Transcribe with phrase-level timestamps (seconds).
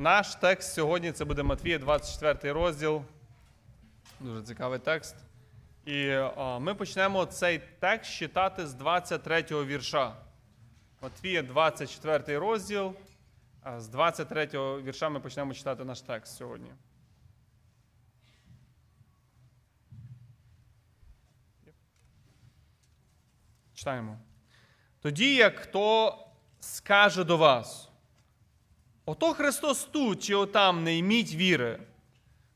[0.00, 3.02] Наш текст сьогодні це буде Матвія, 24 розділ.
[4.20, 5.16] Дуже цікавий текст.
[5.84, 10.16] І о, ми почнемо цей текст читати з 23 го вірша.
[11.02, 12.94] Матвія, 24 розділ.
[13.62, 16.70] А з 23 го вірша ми почнемо читати наш текст сьогодні.
[23.74, 24.18] Читаємо.
[25.00, 26.18] Тоді, як хто
[26.60, 27.87] скаже до вас,
[29.08, 31.78] ото Христос тут чи отам не йміть віри,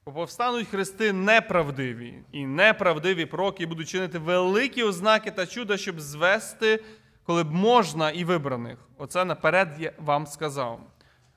[0.07, 6.85] бо повстануть хрести неправдиві, і неправдиві пророки будуть чинити великі ознаки та чуда, щоб звести,
[7.23, 8.79] коли б можна, і вибраних.
[8.99, 10.81] Оце наперед я вам сказав.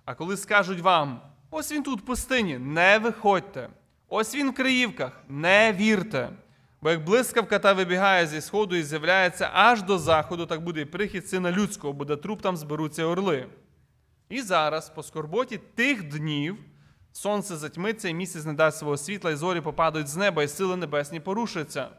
[0.05, 3.69] А коли скажуть вам, ось він тут в пустині, не виходьте,
[4.09, 6.29] ось він в Криївках, не вірте.
[6.81, 10.85] Бо як блискавка та вибігає зі сходу і з'являється аж до заходу, так буде і
[10.85, 13.47] прихід сина людського, бо де труп там зберуться орли.
[14.29, 16.57] І зараз, по скорботі тих днів,
[17.11, 20.75] сонце затьмиться, і місяць не дасть свого світла, і зорі попадають з неба, і сили
[20.75, 21.89] небесні порушаться.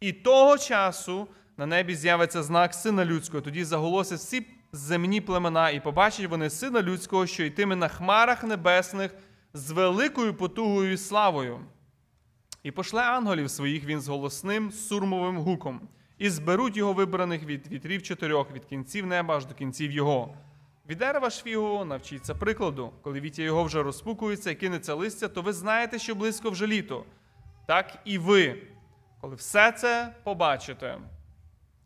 [0.00, 5.80] І того часу на небі з'явиться знак сина людського, тоді заголосять всі земні племена, і
[5.80, 9.14] побачать вони сина людського, що йтиме на хмарах небесних
[9.54, 11.60] з великою потугою і славою.
[12.62, 18.02] І пошле ангелів своїх він з голосним сурмовим гуком, і зберуть його вибраних від вітрів
[18.02, 20.34] чотирьох, від кінців неба аж до кінців його.
[20.88, 25.42] Від дерева ж фігового навчіться прикладу, коли віття його вже розпукується і кинеться листя, то
[25.42, 27.04] ви знаєте, що близько вже літо.
[27.66, 28.62] Так і ви,
[29.20, 30.98] коли все це побачите,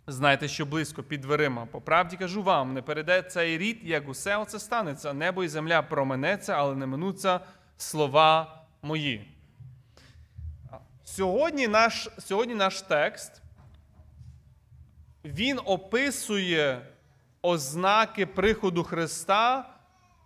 [0.07, 1.67] знайте, що близько під дверима.
[1.67, 5.13] По правді кажу вам, не перейде цей рід, як усе оце станеться.
[5.13, 7.41] Небо і земля променеться, але не минуться
[7.77, 9.33] слова мої.
[11.05, 13.43] Сьогодні наш, сьогодні наш текст
[15.25, 16.87] він описує
[17.47, 19.75] ознаки приходу Христа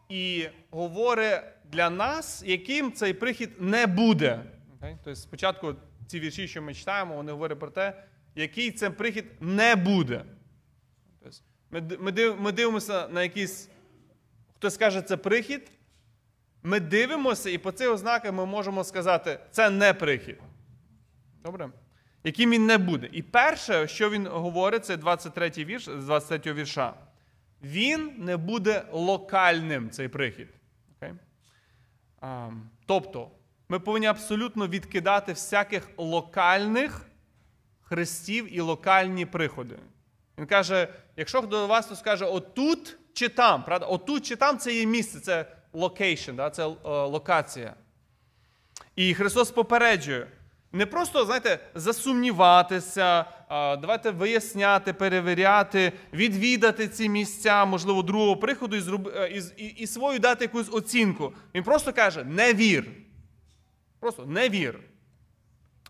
[0.09, 4.41] і говорить для нас, яким цей прихід не буде.
[4.81, 4.97] Okay?
[5.05, 5.75] Тобто спочатку
[6.07, 8.05] ці вірші, що ми читаємо, вони говорять про те,
[8.35, 10.25] який цей прихід не буде.
[11.23, 11.39] Тобто
[11.98, 13.69] ми, ми дивимося на якийсь,
[14.57, 15.70] хто скаже, це прихід.
[16.63, 20.39] Ми дивимося, і по цих ознаках ми можемо сказати, це не прихід.
[21.45, 21.70] Добре?
[22.25, 23.09] Яким він не буде.
[23.13, 26.95] І перше, що він говорить, це 23 вірш, 23 вірша.
[27.63, 30.48] Він не буде локальним, цей прихід.
[31.01, 31.15] Okay?
[32.21, 32.51] А,
[32.87, 33.31] тобто,
[33.69, 37.07] ми повинні абсолютно відкидати всяких локальних
[37.80, 39.79] Христів і локальні приходи.
[40.39, 43.87] Він каже: якщо до вас хтось скаже отут чи там, правда?
[43.87, 47.75] отут чи там це є місце, це location, це е, локація.
[48.97, 50.27] І Христос попереджує.
[50.73, 58.80] Не просто, знаєте, засумніватися, давайте виясняти, перевіряти, відвідати ці місця, можливо, другого приходу і
[59.30, 61.33] і, і, і свою дати якусь оцінку.
[61.55, 62.91] Він просто каже: не вір.
[64.01, 64.80] Просто не вір.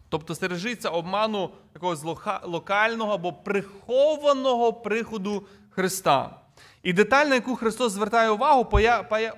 [0.08, 2.04] Тобто стережиться обману якогось
[2.44, 6.40] локального або прихованого приходу Христа.
[6.82, 8.64] І деталь, на яку Христос звертає увагу,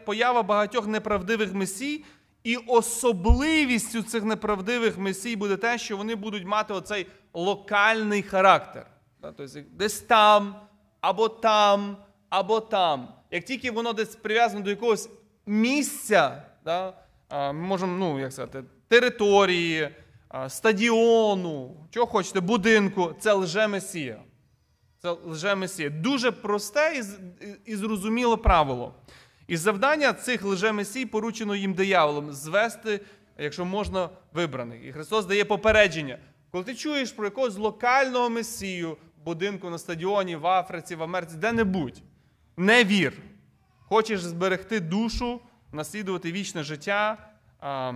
[0.04, 2.04] поява багатьох неправдивих месій.
[2.44, 8.86] І особливістю цих неправдивих месій буде те, що вони будуть мати оцей локальний характер.
[9.20, 10.54] Тобто десь там,
[11.00, 11.96] або там,
[12.28, 13.08] або там.
[13.30, 15.10] Як тільки воно десь прив'язане до якогось
[15.46, 16.42] місця,
[17.30, 19.88] ми можемо, ну, як сказати, території,
[20.48, 24.18] стадіону, чого хочете, будинку, це лже-месія.
[24.98, 25.90] Це лже-месія.
[25.90, 27.04] Дуже просте
[27.64, 28.94] і зрозуміле правило.
[29.46, 33.00] І завдання цих лжемесій поручено їм дияволом звести,
[33.38, 34.84] якщо можна, вибраних.
[34.84, 36.18] І Христос дає попередження.
[36.50, 42.02] Коли ти чуєш про якогось локального месію, будинку на стадіоні, в Африці, в Америці, де-небудь,
[42.56, 43.12] не вір.
[43.78, 45.40] Хочеш зберегти душу,
[45.72, 47.92] наслідувати вічне життя, а,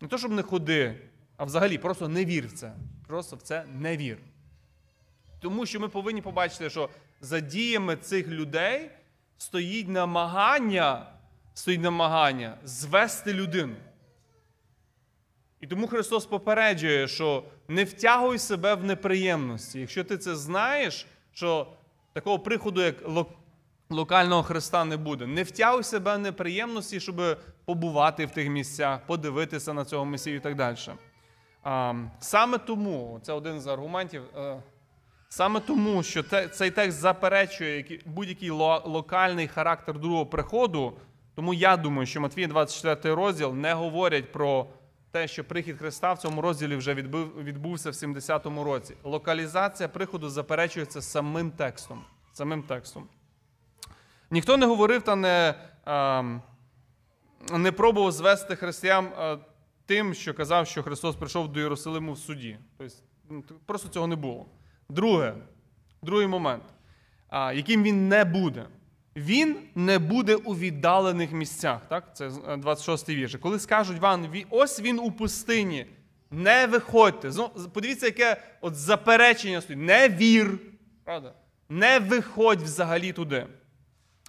[0.00, 1.00] не то, щоб не ходи,
[1.36, 2.72] а взагалі просто не вір в це.
[3.06, 4.18] Просто в це не вір.
[5.40, 6.88] Тому що ми повинні побачити, що
[7.20, 8.90] за діями цих людей
[9.38, 11.06] стоїть намагання,
[11.54, 13.76] стоїть намагання звести людину.
[15.60, 19.80] І тому Христос попереджує, що не втягуй себе в неприємності.
[19.80, 21.66] Якщо ти це знаєш, що
[22.12, 22.94] такого приходу, як
[23.90, 25.26] локального Христа, не буде.
[25.26, 30.40] Не втягуй себе в неприємності, щоб побувати в тих місцях, подивитися на цього Месію і
[30.40, 30.76] так далі.
[32.20, 34.22] Саме тому, це один з аргументів.
[35.28, 40.96] Саме тому, що цей текст заперечує будь-який локальний характер другого приходу,
[41.34, 44.66] тому я думаю, що Матвій 24 розділ не говорять про
[45.10, 48.94] те, що прихід Христа в цьому розділі вже відбувся в 70-му році.
[49.04, 52.04] Локалізація приходу заперечується самим текстом.
[52.32, 53.08] Самим текстом.
[54.30, 55.54] Ніхто не говорив та не.
[57.52, 59.38] Не пробував звести християн е,
[59.86, 62.58] тим, що казав, що Христос прийшов до Єрусалиму в суді.
[62.78, 62.94] Тобто,
[63.30, 64.46] ну, просто цього не було.
[64.88, 65.34] Друге,
[66.02, 66.62] другий момент,
[67.32, 68.66] яким він не буде.
[69.16, 71.80] Він не буде у віддалених місцях.
[71.88, 72.16] Так?
[72.16, 73.36] Це е, 26 й вірш.
[73.36, 75.86] Коли скажуть вам, ось він у пустині,
[76.30, 77.30] не виходьте.
[77.72, 79.82] Подивіться, яке от заперечення стоїть.
[79.82, 80.58] Не вір.
[81.04, 81.34] Правда?
[81.68, 83.46] Не виходь взагалі туди.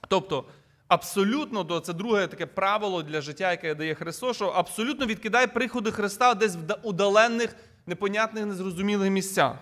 [0.07, 0.45] Тобто,
[0.88, 5.92] абсолютно, то це друге таке правило для життя, яке дає Христос, що абсолютно відкидай приходи
[5.92, 7.56] Христа десь в удалених,
[7.86, 9.56] непонятних, незрозумілих місцях.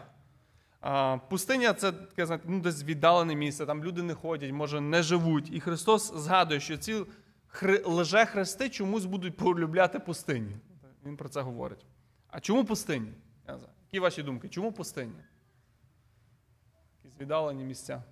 [1.29, 5.49] Пустиня це таке, знаєте, ну, десь віддалене місце, там люди не ходять, може, не живуть.
[5.53, 7.05] І Христос згадує, що ці
[7.47, 7.83] хри...
[7.85, 10.55] лже-хрести чомусь будуть полюбляти пустині.
[11.05, 11.85] Він про це говорить.
[12.27, 13.13] А чому пустині?
[13.85, 14.49] Які ваші думки?
[14.49, 15.13] Чому пустині?
[17.03, 18.03] Якісь віддалені місця.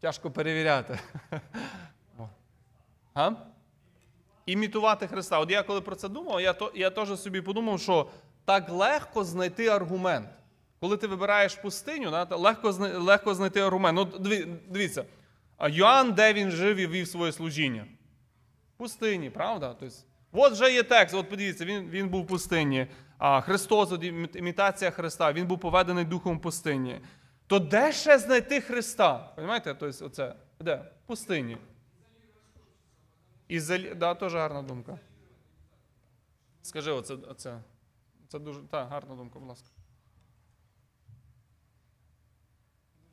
[0.00, 0.98] Тяжко перевіряти.
[3.14, 3.32] А?
[4.46, 5.38] Імітувати Христа.
[5.38, 8.10] От я коли про це думав, я, то, я теж собі подумав, що
[8.44, 10.28] так легко знайти аргумент.
[10.80, 13.96] Коли ти вибираєш пустиню, легко, легко знайти аргумент.
[13.96, 14.04] Ну,
[14.68, 15.04] дивіться,
[15.60, 17.86] Йоанн, де він жив і вів своє служіння?
[18.74, 19.76] В пустині, правда?
[19.80, 19.96] Тобто,
[20.32, 22.86] от вже є текст, от подивіться, він, він був в пустині.
[23.18, 23.92] А Христос,
[24.34, 27.00] імітація Христа, він був поведений духом пустині.
[27.46, 29.32] То де ще знайти Христа?
[29.36, 29.74] Понимаєте?
[29.74, 30.76] Тобто, оце, де?
[30.76, 31.56] В пустині.
[33.48, 33.94] Ізолі...
[33.94, 34.98] Да, теж гарна думка.
[36.62, 37.58] Скажи, оце, оце.
[38.32, 39.66] Це дуже та, гарна думка, будь ласка.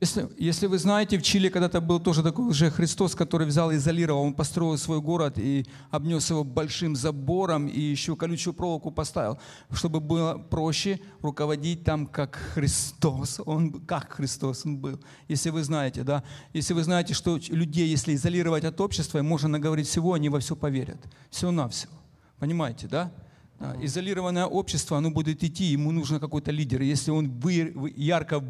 [0.02, 3.76] Если, если вы знаете, в Чили когда-то был тоже такой уже Христос, который взял и
[3.76, 9.38] изолировал, он построил свой город и обнес его большим забором и еще колючую проволоку поставил,
[9.74, 13.42] чтобы было проще руководить там, как Христос.
[13.46, 16.24] Он, как Христос он был, если вы знаете, да.
[16.54, 20.56] Если вы знаете, что людей, если изолировать от общества, можно наговорить всего, они во все
[20.56, 21.00] поверят.
[21.30, 21.94] Все-навсего.
[22.40, 23.12] Понимаете, да?
[23.61, 26.83] Да, Изолированное общество, оно будет идти, ему нужен какой-то лидер.
[26.83, 28.43] Если он вы- вы- ярко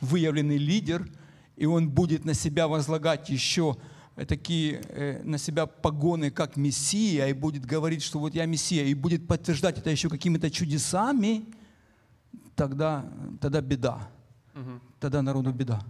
[0.00, 1.08] выявленный лидер,
[1.56, 3.76] и он будет на себя возлагать еще
[4.16, 8.84] э, такие э, на себя погоны, как Мессия, и будет говорить, что вот я Мессия,
[8.84, 11.42] и будет подтверждать это еще какими-то чудесами,
[12.54, 13.04] тогда,
[13.40, 14.08] тогда беда.
[14.98, 15.80] Тогда народу беда.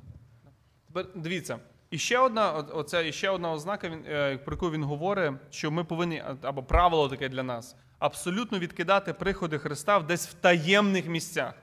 [0.86, 1.58] Тепер дивіться,
[1.90, 5.70] і ще одна, о- оце ще одна ознака, він, е, про яку він говорить, що
[5.70, 11.07] ми повинні, а- або правило таке для нас, абсолютно відкидати приходи Христа десь в таємних
[11.07, 11.53] місцях.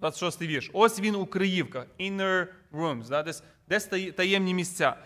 [0.00, 0.70] 26 вірш.
[0.72, 3.84] Ось він у Криївках, inner rooms, да, десь, десь
[4.16, 4.96] таємні місця.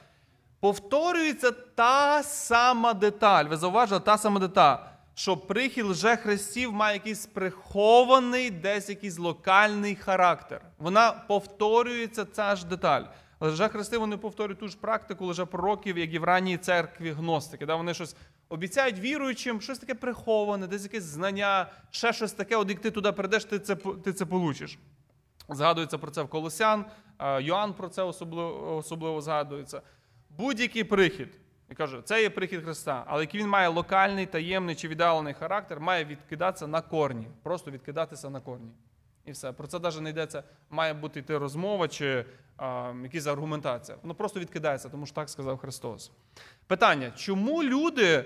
[0.61, 3.45] Повторюється та сама деталь.
[3.45, 4.77] Ви зауважили, та сама деталь,
[5.15, 10.61] що прихід лже-христів має якийсь прихований, десь якийсь локальний характер.
[10.79, 13.03] Вона повторюється ця ж деталь.
[13.41, 17.67] Лже-христи вони повторюють ту ж практику лже-пророків, як і в ранній церкві гностики.
[17.67, 17.77] Да?
[17.77, 18.17] Вони щось
[18.49, 23.13] обіцяють віруючим, щось таке приховане, десь якесь знання, ще щось таке, от як ти туди
[23.13, 24.79] прийдеш, ти це, ти це получиш.
[25.49, 26.85] Згадується про це в Колосян,
[27.39, 29.83] Йоанн про це особливо, особливо згадується.
[30.31, 31.29] Будь-який прихід,
[31.69, 35.81] я кажу, це є прихід Христа, але який він має локальний, таємний чи віддалений характер,
[35.81, 37.29] має відкидатися на корні.
[37.43, 38.71] Просто відкидатися на корні.
[39.27, 39.53] І все.
[39.53, 42.25] Про це навіть не йдеться, має бути йти розмова чи
[42.57, 43.99] а, якась аргументація.
[44.03, 46.13] Воно просто відкидається, тому що так сказав Христос.
[46.67, 48.25] Питання: чому люди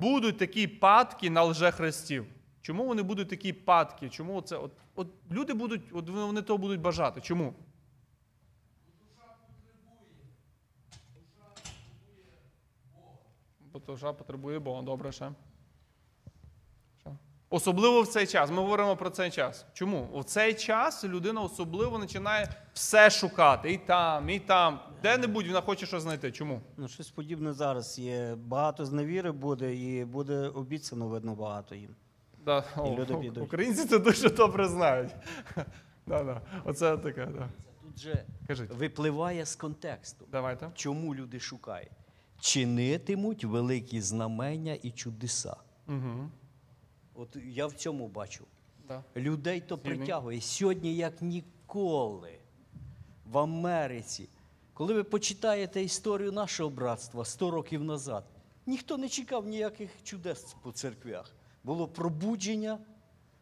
[0.00, 2.26] будуть такі падки на лжехристів?
[2.60, 4.08] Чому вони будуть такі падки?
[4.08, 7.20] Чому це от, от люди будуть, от вони того будуть бажати?
[7.20, 7.54] Чому?
[13.72, 14.82] Бо душа потребує Бога.
[14.82, 15.32] Добре ще.
[17.50, 18.50] Особливо в цей час.
[18.50, 19.66] Ми говоримо про цей час.
[19.72, 20.08] Чому?
[20.12, 23.72] У цей час людина особливо починає все шукати.
[23.72, 24.80] І там, і там.
[25.02, 26.32] Де-небудь вона хоче щось знайти.
[26.32, 26.60] Чому?
[26.76, 28.34] Ну, щось подібне зараз є.
[28.34, 31.96] Багато зневіри буде, і буде обіцяно, видно, багато їм.
[32.44, 32.64] Да.
[32.76, 33.44] О, люди підуть.
[33.44, 35.10] українці це дуже добре знають.
[36.08, 36.40] Да, да.
[36.64, 37.48] Оце таке, да.
[37.82, 38.70] Тут же Кажіть.
[38.70, 40.70] випливає з контексту, Давайте.
[40.74, 41.90] чому люди шукають.
[42.40, 45.56] Чинитимуть великі знамення і чудеса.
[45.88, 46.30] Угу.
[47.18, 48.44] От я в цьому бачу.
[48.88, 49.04] Да.
[49.16, 52.38] Людей то притягує сьогодні, як ніколи
[53.26, 54.28] в Америці.
[54.74, 58.24] Коли ви почитаєте історію нашого братства 100 років назад,
[58.66, 61.34] ніхто не чекав ніяких чудес по церквях.
[61.64, 62.78] Було пробудження,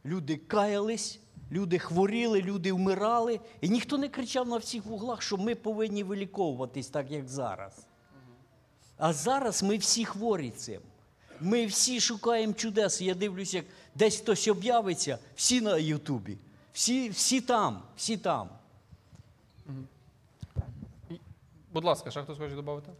[0.04, 1.20] люди каялись,
[1.52, 6.88] люди хворіли, люди вмирали, і ніхто не кричав на всіх вуглах, що ми повинні виліковуватись
[6.88, 7.86] так, як зараз.
[8.96, 10.80] А зараз ми всі хворі цим.
[11.40, 13.00] Ми всі шукаємо чудес.
[13.00, 16.38] Я дивлюся, як десь хтось об'явиться, всі на Ютубі.
[16.72, 18.48] Всі, всі там, всі там.
[21.72, 22.90] Будь ласка, ще хтось хоче додати?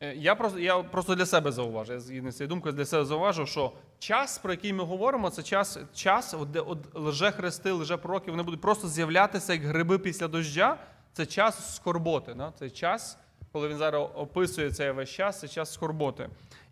[0.00, 3.04] Е, Я просто, я просто для себе зауважу, я згідний з цією думкою для себе
[3.04, 6.62] зауважу, що час, про який ми говоримо, це час, час де
[6.94, 10.78] лже хрести, лже пророки, вони будуть просто з'являтися як гриби після дождя.
[11.12, 12.34] Це час скорботи.
[12.34, 12.52] Да?
[12.58, 13.18] Це час,
[13.52, 16.28] коли він зараз описує цей весь час, це час скорботи.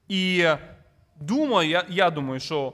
[0.08, 0.46] І
[1.20, 2.72] думаю, я, я думаю, що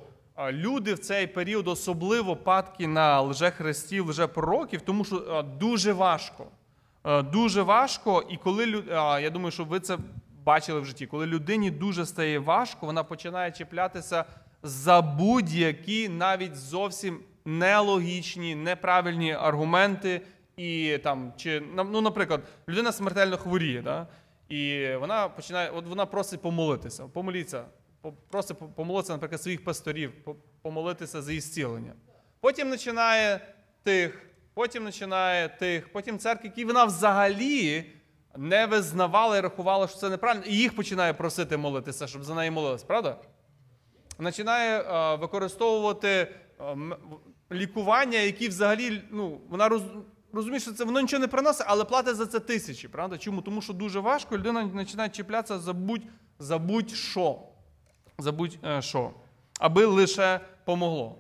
[0.51, 6.47] люди в цей період особливо падки на лжехрестів, лжепророків, тому що дуже важко.
[7.33, 8.85] Дуже важко, і коли
[9.23, 9.99] я думаю, що ви це
[10.45, 14.25] бачили в житті, коли людині дуже стає важко, вона починає чіплятися
[14.63, 20.21] за будь-які навіть зовсім нелогічні, неправильні аргументи.
[20.57, 24.07] І там, чи ну, наприклад, людина смертельно хворіє, да?
[24.49, 27.65] І вона починає, от вона просить помолитися, помоліться,
[28.01, 30.13] по- просить помолитися, наприклад, своїх пасторів,
[30.63, 31.93] помолитися за ісцілення.
[32.41, 33.41] Потім починає
[33.83, 37.85] тих, потім починає тих, потім церкви, які вона взагалі
[38.37, 42.51] не визнавала і рахувала, що це неправильно, і їх починає просити молитися, щоб за неї
[42.51, 43.17] молились, правда?
[44.17, 46.77] Починає е, використовувати е,
[47.53, 49.83] лікування, які взагалі, ну, вона роз,
[50.33, 53.19] розуміє, що це воно нічого не приносить, але платить за це тисячі, правда?
[53.19, 53.43] Чому?
[53.43, 56.03] Тому що дуже важко, людина починає чіплятися за будь,
[56.39, 57.39] за будь-що.
[58.19, 59.11] За будь-що.
[59.59, 61.19] Аби лише помогло.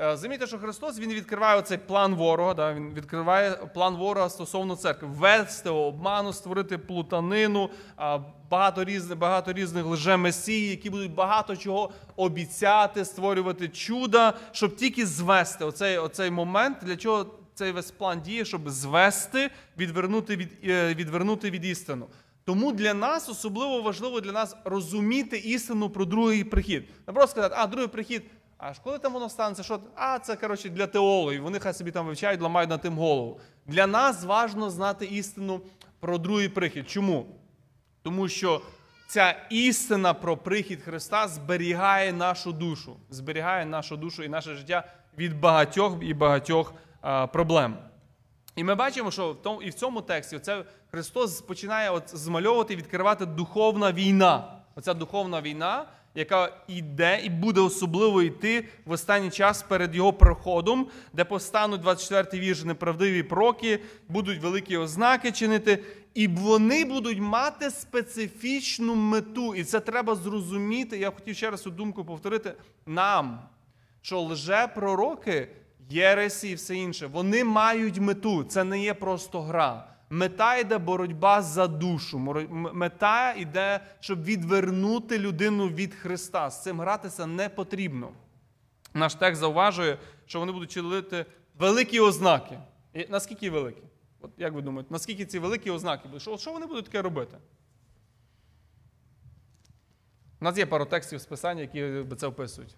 [0.00, 2.74] Е, Замітьте, що Христос Він відкриває оцей план ворога, да?
[2.74, 7.70] Він відкриває план ворога стосовно церкви, ввести обману, створити плутанину,
[8.50, 15.64] багато різних, багато різних лжемесій, які будуть багато чого обіцяти, створювати чуда, щоб тільки звести
[15.64, 21.50] оцей, оцей момент, для чого цей весь план діє, щоб звести, відвернути від, е, відвернути
[21.50, 22.06] від істину.
[22.44, 26.88] Тому для нас особливо важливо для нас розуміти істину про другий прихід.
[27.06, 28.22] Не просто сказати, а другий прихід.
[28.58, 29.62] А ж коли там воно станеться?
[29.62, 29.80] Що?
[29.94, 31.42] А це коротше для теологів.
[31.42, 33.40] Вони хай собі там вивчають, ламають на тим голову.
[33.66, 35.60] Для нас важливо знати істину
[36.00, 36.90] про другий прихід.
[36.90, 37.26] Чому?
[38.02, 38.62] Тому що
[39.06, 44.84] ця істина про прихід Христа зберігає нашу душу, зберігає нашу душу і наше життя
[45.18, 46.74] від багатьох і багатьох
[47.32, 47.76] проблем.
[48.56, 52.74] І ми бачимо, що в тому, і в цьому тексті це Христос починає от змальовувати
[52.74, 54.58] і відкривати духовна війна.
[54.74, 60.86] Оця духовна війна, яка йде і буде особливо йти в останній час перед його проходом,
[61.12, 68.94] де постануть 24-й вірш неправдиві проки, будуть великі ознаки чинити, і вони будуть мати специфічну
[68.94, 69.54] мету.
[69.54, 70.98] І це треба зрозуміти.
[70.98, 72.54] Я хотів ще раз цю думку повторити
[72.86, 73.42] нам,
[74.02, 75.48] що лже-пророки,
[75.92, 78.44] єресі і все інше, вони мають мету.
[78.44, 79.88] Це не є просто гра.
[80.10, 82.18] Мета йде боротьба за душу.
[82.72, 86.50] Мета йде, щоб відвернути людину від Христа.
[86.50, 88.10] З цим гратися не потрібно.
[88.94, 91.26] Наш текст зауважує, що вони будуть чинити
[91.58, 92.58] великі ознаки.
[92.94, 93.82] І наскільки великі?
[94.20, 96.22] От як ви думаєте, наскільки ці великі ознаки будуть?
[96.22, 97.36] Що, що вони будуть таке робити?
[100.40, 102.76] У нас є пару текстів з писання, які це описують.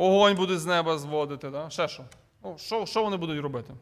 [0.00, 1.70] Огонь буде з неба зводити, да?
[1.70, 2.04] ще що?
[2.42, 3.74] О, що, що вони будуть робити?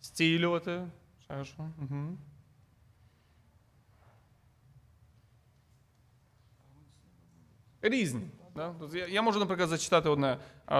[0.00, 0.86] Стілювати.
[1.24, 1.62] Ще що?
[1.62, 2.16] Угу.
[7.82, 8.30] Різні.
[8.56, 8.74] Да?
[8.80, 10.36] Тобто Я, можу, наприклад, зачитати одне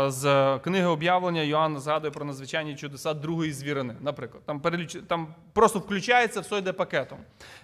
[0.06, 1.42] з книги об'явлення.
[1.42, 3.96] Йоанн згадує про надзвичайні чудеса другої звірини.
[4.00, 4.96] Наприклад, там переліч...
[5.08, 7.18] там просто включається, все йде пакетом.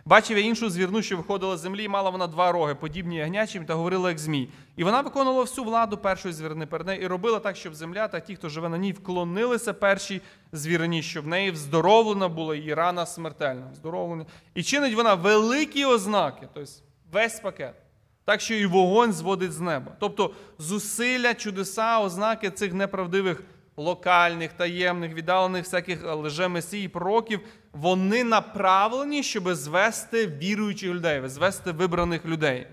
[0.05, 3.67] Бачив я іншу звірну, що виходила з землі, і мала вона два роги, подібні ягнячим,
[3.67, 4.49] та говорила як змій.
[4.77, 8.21] І вона виконувала всю владу першої звірини перед нею і робила так, щоб земля та
[8.21, 10.21] ті, хто живе на ній, вклонилися першій
[10.53, 13.67] звірині, щоб в неї вздоровлена була її рана смертельна.
[13.73, 14.27] Вздоровлена.
[14.55, 16.71] І чинить вона великі ознаки, тобто
[17.13, 17.86] весь пакет.
[18.27, 19.93] Так що і вогонь зводить з неба.
[20.01, 23.43] Тобто зусилля, чудеса, ознаки цих неправдивих
[23.77, 27.41] локальних, таємних, віддалених всяких лжемесій і пророків,
[27.73, 32.67] вони направлені, щоб звести віруючих людей, звести вибраних людей.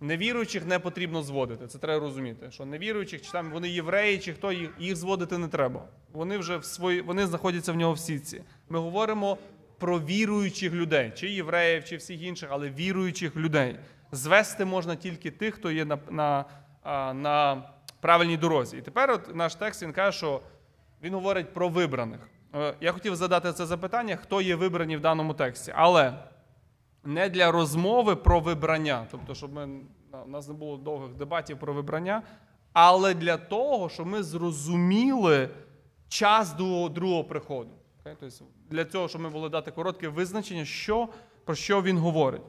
[0.00, 1.66] Невіруючих не потрібно зводити.
[1.66, 2.50] Це треба розуміти.
[2.50, 5.84] Що невіруючих, чи там вони євреї, чи хто їх, їх зводити не треба.
[6.12, 8.42] Вони вже в свої, вони знаходяться в нього в сітці.
[8.68, 9.38] Ми говоримо
[9.78, 13.78] про віруючих людей, чи євреїв, чи всіх інших, але віруючих людей.
[14.12, 16.44] Звести можна тільки тих, хто є на, на,
[17.14, 17.62] на
[18.00, 18.76] правильній дорозі.
[18.76, 20.40] І тепер от наш текст він каже, що
[21.02, 22.20] він говорить про вибраних.
[22.54, 25.72] Е, Я хотів задати це запитання, хто є вибрані в даному тексті.
[25.76, 26.14] Але
[27.04, 29.68] не для розмови про вибрання, тобто, щоб ми,
[30.26, 32.22] у нас не було довгих дебатів про вибрання,
[32.72, 35.48] але для того, щоб ми зрозуміли
[36.08, 37.70] час до другого приходу.
[38.04, 38.28] Тобто,
[38.70, 41.08] для цього, щоб ми могли дати коротке визначення, що,
[41.44, 42.42] про що він говорить.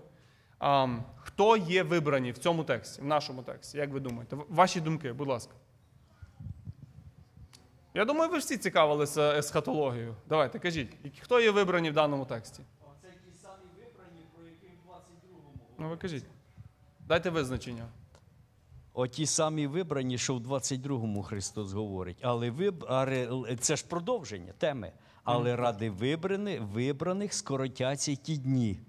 [1.15, 3.77] Хто є вибрані в цьому тексті, в нашому тексті?
[3.77, 4.37] Як ви думаєте?
[4.49, 5.53] Ваші думки, будь ласка.
[7.93, 10.15] Я думаю, ви всі цікавилися есхатологією.
[10.29, 10.89] Давайте, кажіть,
[11.21, 12.63] хто є вибрані в даному тексті?
[12.81, 15.59] Оце ті самі вибрані, про які в 22-му.
[15.77, 16.25] Ну, ви кажіть.
[16.99, 17.85] Дайте визначення.
[18.93, 22.17] Оті самі вибрані, що в 22-му Христос говорить.
[22.21, 22.85] Але виб...
[23.59, 24.91] це ж продовження теми.
[25.23, 28.79] Але ради вибраних, вибраних скоротяться ті дні.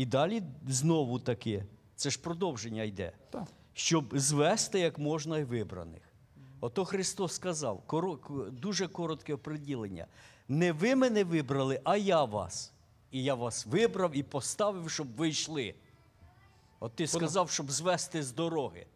[0.00, 1.64] І далі знову таки,
[1.96, 3.12] це ж продовження йде.
[3.30, 3.44] Так.
[3.72, 6.02] Щоб звести як можна і вибраних.
[6.60, 7.82] Ото Христос сказав,
[8.52, 10.06] дуже коротке оприділення.
[10.48, 12.72] Не ви мене вибрали, а я вас.
[13.10, 15.74] І я вас вибрав і поставив, щоб ви йшли.
[16.80, 18.86] От ти сказав, щоб звести з дороги.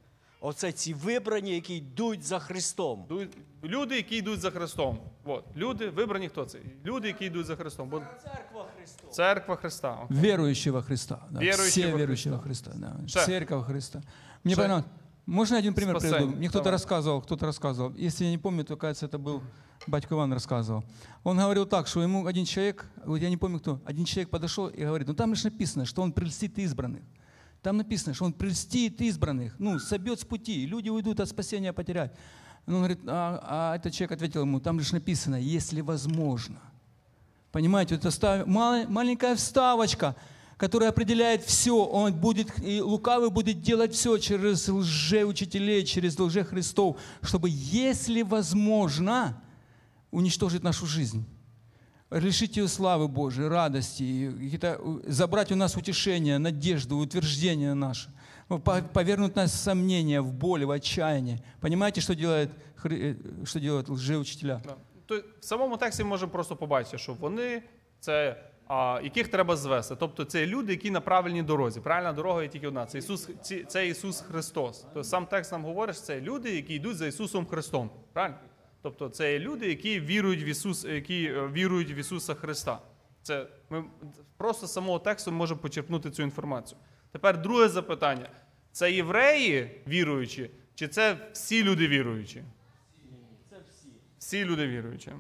[0.42, 3.06] Оце ці вибрані, які йдуть за Христом.
[3.10, 3.28] Ду-
[3.64, 5.00] Люди, які йдуть за Христом.
[5.26, 5.44] От.
[5.56, 6.60] Люди, вибрані хто це?
[6.86, 7.90] Люди, які йдуть за Христом.
[7.90, 9.12] Бо Церква Христова.
[9.14, 10.00] церква Христа.
[10.04, 10.18] Окей.
[10.18, 11.20] Верующего Христа.
[11.32, 11.40] Да.
[11.40, 11.98] Верующего Все Христа.
[11.98, 12.72] верующего Христа.
[12.76, 13.08] да.
[13.08, 13.26] Ше.
[13.26, 14.02] Церковь Христа.
[14.44, 14.62] Мне Ше.
[14.62, 14.92] понравилось.
[15.26, 16.20] Можно один пример Спасение.
[16.20, 16.38] приведу?
[16.38, 16.80] Мне кто-то Давай.
[16.80, 17.94] рассказывал, кто-то рассказывал.
[17.98, 19.42] Если я не помню, то, кажется, это был
[19.88, 20.84] батько Иван рассказывал.
[21.24, 24.68] Он говорил так, что ему один человек, вот я не помню кто, один человек подошел
[24.68, 27.02] и говорит, ну там лишь написано, что он прельстит избранных.
[27.65, 32.13] Там написано, что он прельстит избранных, ну, собьет с пути, люди уйдут от спасения потерять.
[32.67, 36.61] Он говорит, а, а этот человек ответил ему, там лишь написано, если возможно.
[37.53, 40.15] Понимаете, это став- мал- маленькая вставочка,
[40.59, 41.75] которая определяет все.
[41.75, 49.43] Он будет, и лукавый будет делать все через лжеучителей, через лжехристов, чтобы, если возможно,
[50.11, 51.25] уничтожить нашу жизнь.
[52.14, 58.10] Лишить ее славы Божией, радости, и какие-то, э, забрать у нас утешение, надежду, утверждение наше,
[58.52, 61.38] Ну, по- повернуть нас в сомнения, в боль, в отчаяние.
[61.60, 62.50] Понимаете, что делает,
[62.84, 64.62] хри- э, что делают лжеучителя?
[64.66, 64.76] Да.
[65.06, 67.62] То в самому тексті ми можемо просто побачити, що вони
[68.00, 69.96] це а, яких треба звести.
[70.00, 71.80] Тобто це люди, які на правильній дорозі.
[71.80, 72.86] Правильна дорога є тільки одна.
[72.86, 74.82] Це Ісус, ці- це Ісус Христос.
[74.82, 77.90] Тобто сам текст нам говорить, що це люди, які йдуть за Ісусом Христом.
[78.14, 78.38] Правильно?
[78.85, 82.81] Тобто це є люди, які вірують в Ісус, які е, вірують в Ісуса Христа.
[83.23, 83.85] Це ми
[84.37, 86.79] просто з самого тексту можемо почерпнути цю інформацію.
[87.13, 88.29] Тепер друге запитання:
[88.73, 92.45] це євреї віруючі, чи це всі люди віруючі?
[93.51, 93.89] Це всі.
[94.19, 95.11] Всі люди віруючі.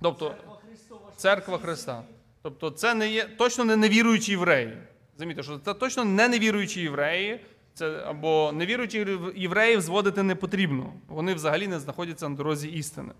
[0.00, 1.12] Тобто Церква Христова.
[1.16, 2.04] церква Христа.
[2.42, 4.78] Тобто це не є точно не невіруючі євреї.
[5.18, 7.40] Замітьте, що це точно не невіруючі євреї.
[7.76, 10.92] Це або невіруючих євреїв зводити не потрібно.
[11.08, 13.12] Вони взагалі не знаходяться на дорозі істини.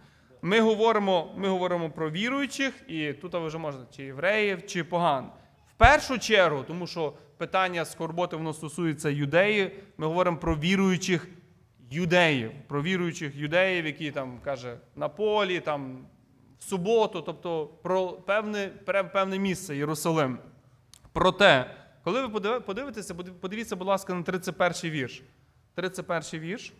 [0.43, 5.31] Ми говоримо, ми говоримо про віруючих, і тут вже можете чи євреїв, чи поган.
[5.75, 11.29] В першу чергу, тому що питання скорботи воно стосується юдеї, ми говоримо про віруючих
[11.91, 16.07] юдеїв, про віруючих юдеїв, які там каже на полі, там
[16.59, 18.69] в суботу, тобто про певне,
[19.13, 20.39] певне місце Єрусалим.
[21.13, 21.71] Проте,
[22.07, 25.23] коли ви подив- подивитеся, подивіться, будь ласка, на 31 вірш.
[25.75, 26.73] 31 вірш,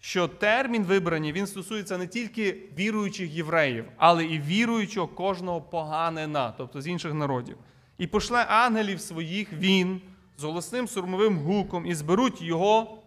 [0.00, 6.80] що термін вибрані він стосується не тільки віруючих євреїв, але і віруючого кожного поганина, тобто
[6.80, 7.56] з інших народів.
[7.98, 10.00] І пошле ангелів своїх він
[10.38, 12.98] з голосним сурмовим гуком, і зберуть його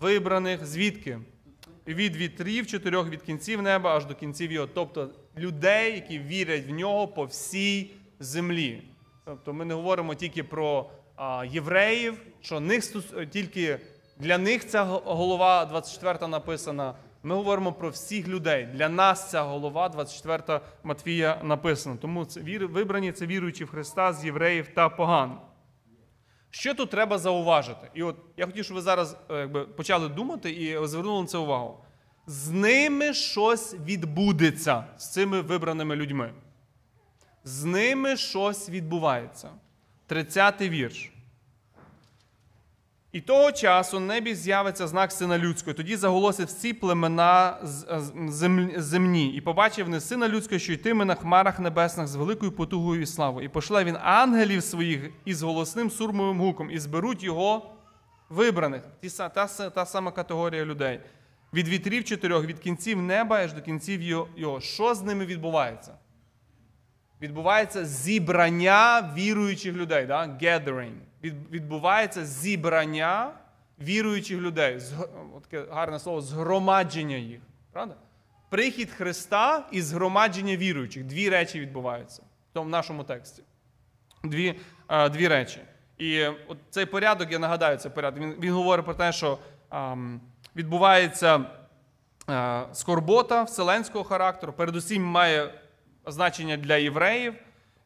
[0.00, 1.18] вибраних звідки?
[1.86, 6.70] Від вітрів чотирьох від кінців неба аж до кінців його, тобто людей, які вірять в
[6.70, 8.82] нього по всій землі.
[9.28, 10.90] Тобто ми не говоримо тільки про
[11.46, 12.84] євреїв, що них
[13.30, 13.80] тільки
[14.18, 16.94] для них ця голова 24 написана.
[17.22, 18.66] Ми говоримо про всіх людей.
[18.66, 21.96] Для нас ця голова 24 Матвія написана.
[21.96, 25.40] Тому це вибрані це віруючі в Христа з євреїв та поган.
[26.50, 27.90] Що тут треба зауважити?
[27.94, 31.38] І от я хотів, щоб ви зараз е, якби, почали думати і звернули на це
[31.38, 31.84] увагу.
[32.26, 36.32] З ними щось відбудеться з цими вибраними людьми.
[37.48, 39.50] З ними щось відбувається.
[40.08, 41.12] 30-й вірш.
[43.12, 45.74] І того часу на небі з'явиться знак сина людського.
[45.74, 47.58] Тоді заголосять всі племена
[48.28, 49.28] землі- земні.
[49.34, 53.46] І побачив вони сина людського, що йтиме на хмарах небесних з великою потугою і славою.
[53.46, 57.70] І пошле він ангелів своїх із голосним сурмовим гуком, і зберуть його
[58.28, 58.82] вибраних.
[59.00, 61.00] Ті, са- та, та сама категорія людей.
[61.54, 64.02] Від вітрів чотирьох, від кінців неба аж до кінців
[64.36, 64.60] його.
[64.60, 65.94] Що з ними відбувається?
[67.22, 70.06] Відбувається зібрання віруючих людей.
[70.06, 70.26] Да?
[70.42, 70.94] Gathering.
[71.50, 73.32] Відбувається зібрання
[73.80, 74.80] віруючих людей.
[75.50, 77.40] Таке гарне слово згромадження їх.
[77.72, 77.94] Правда?
[78.50, 81.04] Прихід Христа і згромадження віруючих.
[81.04, 82.22] Дві речі відбуваються
[82.54, 83.42] в нашому тексті.
[84.24, 85.60] Дві, е, дві речі.
[85.98, 88.20] І от цей порядок, я нагадаю, цей порядок.
[88.22, 90.20] Він, він говорить про те, що ам,
[90.56, 91.44] відбувається
[92.30, 95.54] е, скорбота вселенського характеру, передусім має
[96.08, 97.34] значення для євреїв,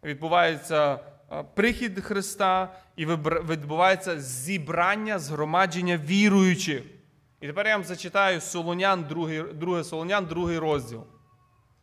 [0.04, 0.98] відбувається
[1.32, 6.82] е, прихід Христа і відбувається зібрання, згромадження віруючих.
[7.40, 11.04] І тепер я вам зачитаю Солонян, другий, друге Солонян, другий розділ.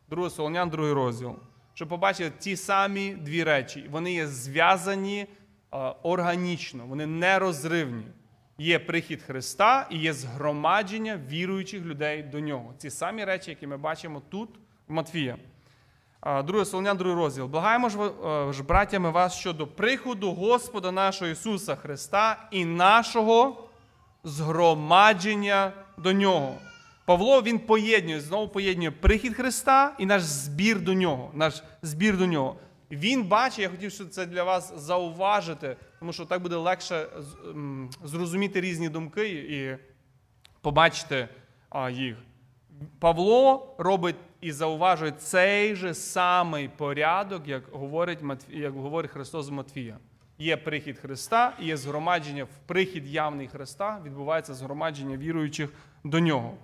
[0.08, 1.36] Друге Солонян, другий розділ.
[1.74, 3.86] Щоб побачити ті самі дві речі.
[3.90, 5.26] Вони є зв'язані е,
[6.02, 8.04] органічно, вони нерозривні.
[8.58, 12.74] Є прихід Христа і є згромадження віруючих людей до нього.
[12.78, 14.48] Ці самі речі, які ми бачимо тут,
[14.88, 15.36] в Матфія.
[16.22, 17.46] Друге Солонян, другий розділ.
[17.46, 17.98] Благаємо ж,
[18.60, 23.68] е, братями, вас щодо приходу Господа нашого Ісуса Христа і нашого
[24.24, 26.54] згромадження до нього.
[27.04, 31.30] Павло він поєднує, знову поєднує прихід Христа і наш збір до нього.
[31.34, 32.56] Наш збір до нього.
[32.90, 37.06] Він бачить, я хотів, щоб це для вас зауважити, тому що так буде легше
[38.04, 39.76] зрозуміти різні думки і
[40.60, 41.28] побачити
[41.90, 42.16] їх.
[42.98, 49.96] Павло робить і зауважує цей же самий порядок, як говорить, як говорить Христос з Матфія.
[50.38, 55.70] Є прихід Христа, є згромадження в прихід явний Христа, відбувається згромадження віруючих
[56.04, 56.54] до нього.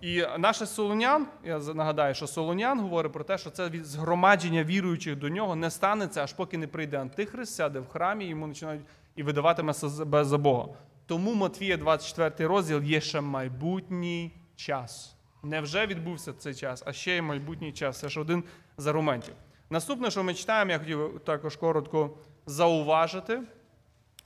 [0.00, 5.28] І наше Солонян, я нагадаю, що Солонян говорить про те, що це згромадження віруючих до
[5.28, 8.82] нього не станеться, аж поки не прийде Антихрист, сяде в храмі, йому починають
[9.16, 10.68] і видаватиме себе за Бога.
[11.06, 15.16] Тому Матвія 24 розділ є ще майбутній час.
[15.42, 18.00] Не вже відбувся цей час, а ще є майбутній час.
[18.00, 18.44] Це ж один
[18.76, 19.34] з аргументів.
[19.70, 22.10] Наступне, що ми читаємо, я хотів також коротко
[22.46, 23.42] зауважити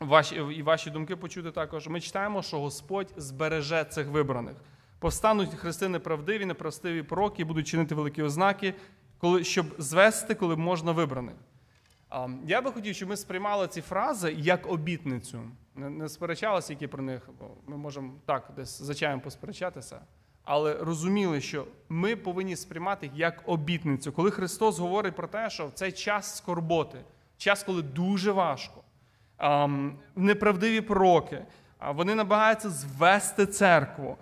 [0.00, 1.88] ваші, і ваші думки почути також.
[1.88, 4.56] Ми читаємо, що Господь збереже цих вибраних.
[4.98, 8.74] Повстануть правдиві, неправдиві пророки, і будуть чинити великі ознаки,
[9.18, 11.34] коли, щоб звести, коли можна вибраних.
[12.44, 15.40] Я би хотів, щоб ми сприймали ці фрази як обітницю.
[15.74, 20.00] Не сперечалися, які про них, бо ми можемо так десь за чаєм посперечатися,
[20.46, 24.12] але розуміли, що ми повинні сприймати як обітницю.
[24.12, 26.98] Коли Христос говорить про те, що в цей час скорботи,
[27.36, 28.82] час, коли дуже важко,
[30.16, 31.44] неправдиві пророки,
[31.94, 34.16] вони намагаються звести церкву,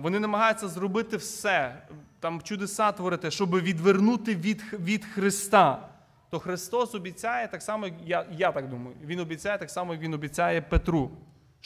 [0.00, 1.82] вони намагаються зробити все,
[2.20, 5.88] там чудеса творити, щоб відвернути від, від Христа.
[6.30, 10.14] То Христос обіцяє так само, я, я так думаю, Він обіцяє так само, як Він
[10.14, 11.10] обіцяє Петру,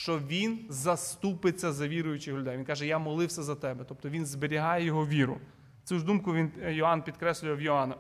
[0.01, 2.57] що Він заступиться за віруючих людей.
[2.57, 3.85] Він каже, я молився за тебе.
[3.89, 5.39] Тобто він зберігає його віру.
[5.85, 7.95] Цю ж думку він Йоанн підкреслює в Йоанна.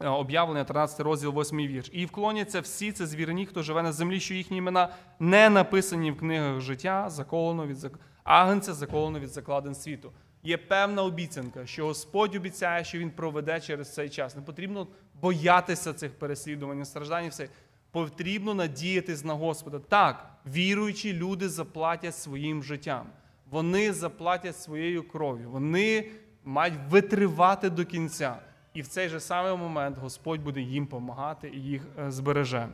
[0.00, 1.90] Е, Об'явлення 13 розділ 8 вірш.
[1.92, 4.88] І вклоняться всі це звірені, хто живе на землі, що їхні імена
[5.20, 7.92] не написані в книгах життя, заколено від зак...
[8.24, 10.12] агнця, заколено від закладин світу.
[10.42, 14.36] Є певна обіцянка, що Господь обіцяє, що Він проведе через цей час.
[14.36, 14.86] Не потрібно
[15.20, 17.24] боятися цих переслідувань, страждань.
[17.24, 17.48] і Все
[17.94, 19.78] потрібно надіятись на Господа.
[19.78, 23.06] Так, віруючі люди заплатять своїм життям.
[23.50, 25.50] Вони заплатять своєю кров'ю.
[25.50, 26.10] Вони
[26.44, 28.36] мають витривати до кінця.
[28.74, 32.68] І в цей же самий момент Господь буде їм допомагати і їх е, збереже.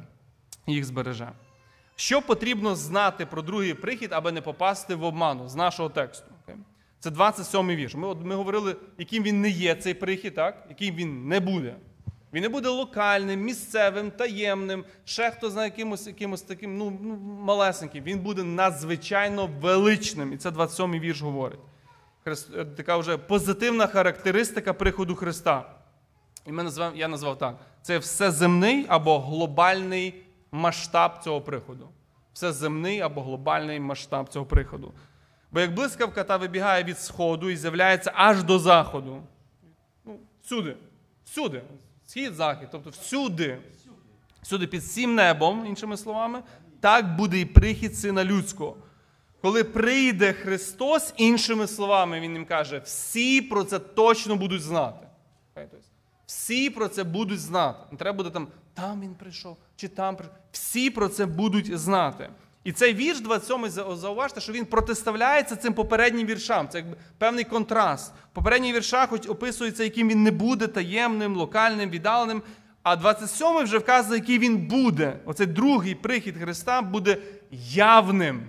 [0.67, 1.33] Їх збереже.
[1.97, 6.33] Що потрібно знати про другий прихід, аби не попасти в обману з нашого тексту?
[6.99, 7.95] Це 27-й вірш.
[7.95, 10.67] Ми, ми говорили, яким він не є цей прихід, так?
[10.69, 11.77] яким він не буде.
[12.33, 18.05] Він не буде локальним, місцевим, таємним, ще хто знає якимось, якимось таким ну, ну, малесеньким.
[18.05, 20.33] Він буде надзвичайно величним.
[20.33, 21.61] І це 27-й вірш говорить.
[22.27, 25.75] Е, така вже позитивна характеристика приходу Христа.
[26.47, 30.15] І ми назвав, я назвав так: це всеземний або глобальний
[30.53, 31.89] масштаб цього приходу.
[32.33, 34.93] Всеземний або глобальний масштаб цього приходу.
[35.53, 39.23] Бо як блискавка та вибігає від сходу і з'являється аж до заходу.
[40.05, 40.77] Ну, всюди.
[41.25, 41.63] Всюди.
[42.11, 43.59] Схід, захід, тобто всюди.
[44.43, 46.43] Всюди під всім небом, іншими словами,
[46.81, 48.77] так буде і прихід сина людського.
[49.43, 55.07] Коли прийде Христос, іншими словами, Він їм каже, всі про це точно будуть знати.
[56.27, 57.79] Всі про це будуть знати.
[57.91, 60.37] Не треба буде там, там він прийшов, чи там прийшов.
[60.53, 62.31] Всі про це будуть знати.
[62.65, 66.69] І цей вірш 27 за- зауважте, що він протиставляється цим попереднім віршам.
[66.69, 68.13] Це якби певний контраст.
[68.33, 72.43] В попередніх віршах хоч описується, яким він не буде таємним, локальним, віддаленим.
[72.83, 75.17] А 27 вже вказує, який він буде.
[75.25, 77.17] Оцей другий прихід Христа буде
[77.53, 78.43] явним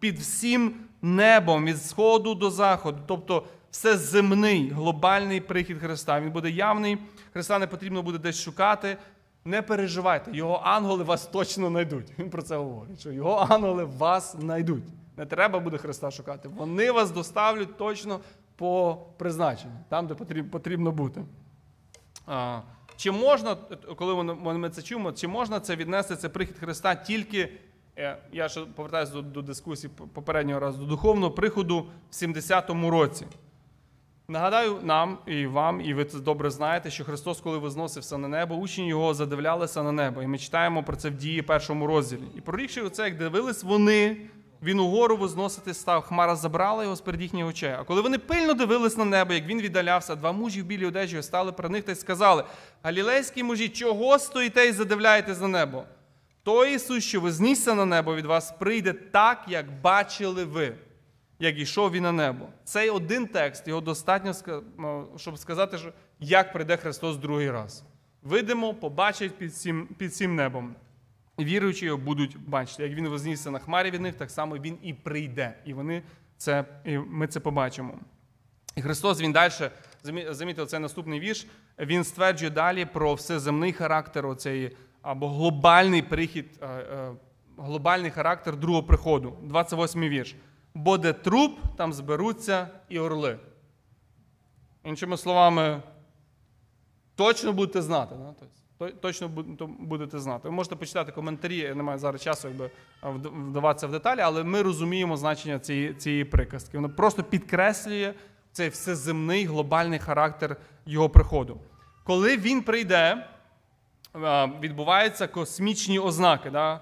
[0.00, 2.98] під всім небом від сходу до заходу.
[3.06, 6.20] Тобто все земний, глобальний прихід Христа.
[6.20, 6.98] Він буде явний.
[7.32, 8.96] Христа не потрібно буде десь шукати.
[9.44, 12.12] Не переживайте, його ангели вас точно знайдуть.
[12.18, 14.84] Він про це говорить, що його ангели вас знайдуть.
[15.16, 16.48] Не треба буде Христа шукати.
[16.48, 18.20] Вони вас доставлять точно
[18.56, 21.24] по призначенню, там, де потрібно бути.
[22.26, 22.60] А,
[22.96, 23.56] Чи можна,
[23.96, 27.52] коли ми- це чуємо, чи можна це віднести, це прихід Христа тільки,
[27.98, 33.26] е, я ще повертаюся до, до дискусії попереднього разу, до духовного приходу в 70-му році.
[34.28, 38.54] Нагадаю нам і вам, і ви це добре знаєте, що Христос, коли возносився на небо,
[38.54, 40.22] учні його задивлялися на небо.
[40.22, 42.22] І ми читаємо про це в дії першому розділі.
[42.36, 44.16] І прорікши оце, як дивились вони,
[44.62, 47.70] Він угору возносити став, хмара забрала його з перед їхніх очей.
[47.78, 51.22] А коли вони пильно дивились на небо, як він віддалявся, два мужі в білій одежі
[51.22, 52.44] стали при них та й сказали:
[52.82, 55.84] Галілейські мужі, чого стоїте і задивляєтесь на небо?
[56.42, 60.74] Той Ісус, що вознісся на небо від вас, прийде так, як бачили ви,
[61.44, 62.46] як ішов він на небо.
[62.64, 64.32] Цей один текст, його достатньо,
[65.16, 67.84] щоб сказати, що як прийде Христос другий раз.
[68.22, 70.74] Видимо, побачить під цим, під цим небом.
[71.40, 72.82] Віруючі його будуть бачити.
[72.82, 75.54] Як він вознісся на хмарі від них, так само він і прийде.
[75.64, 76.02] І вони
[76.36, 77.98] це, і ми це побачимо.
[78.76, 79.52] І Христос він далі,
[80.30, 81.46] замітив цей наступний вірш,
[81.78, 87.12] він стверджує далі про всеземний характер оцеї, або глобальний прихід, е, е,
[87.58, 89.36] глобальний характер другого приходу.
[89.42, 90.36] 28 вірш.
[90.74, 93.38] Бо де труп, там зберуться і орли.
[94.84, 95.82] Іншими словами,
[97.14, 98.14] точно будете знати.
[98.18, 98.34] Да?
[98.78, 99.28] Тобто, точно
[99.78, 100.48] будете знати.
[100.48, 102.70] Ви можете почитати коментарі, я не маю зараз часу якби,
[103.02, 106.78] вдаватися в деталі, але ми розуміємо значення цієї, цієї приказки.
[106.78, 108.14] Воно просто підкреслює
[108.52, 110.56] цей всеземний глобальний характер
[110.86, 111.60] його приходу.
[112.04, 113.28] Коли він прийде,
[114.60, 116.50] відбуваються космічні ознаки.
[116.50, 116.80] Да?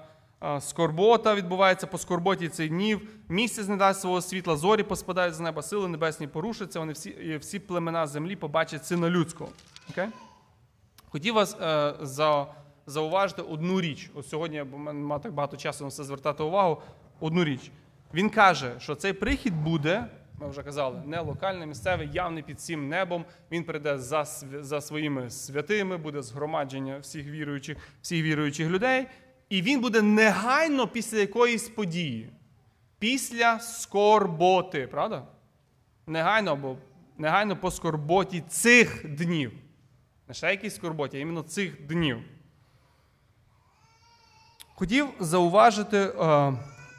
[0.60, 5.62] Скорбота відбувається по скорботі цих днів, місяць не дасть свого світла, зорі поспадають з неба,
[5.62, 9.50] сили небесні порушаться, вони всі, і всі племена землі побачать сина людського.
[9.90, 10.08] Окей?
[11.08, 12.46] Хотів вас е, за,
[12.86, 14.10] зауважити одну річ.
[14.14, 16.82] От сьогодні, бо мене так багато часу на це звертати увагу.
[17.20, 17.70] Одну річ.
[18.14, 20.06] Він каже, що цей прихід буде,
[20.40, 23.24] ми вже казали, не локальний, місцевий, явний під всім небом.
[23.50, 24.24] Він прийде за,
[24.60, 29.06] за своїми святими, буде згромадження всіх віруючих, всіх віруючих людей.
[29.52, 32.30] І він буде негайно після якоїсь події,
[32.98, 35.26] після скорботи, правда?
[36.06, 36.76] Негайно або
[37.18, 39.52] негайно по скорботі цих днів.
[40.28, 42.18] Не ще якійсь скорботі, а іменно цих днів.
[44.74, 46.52] Хотів зауважити е,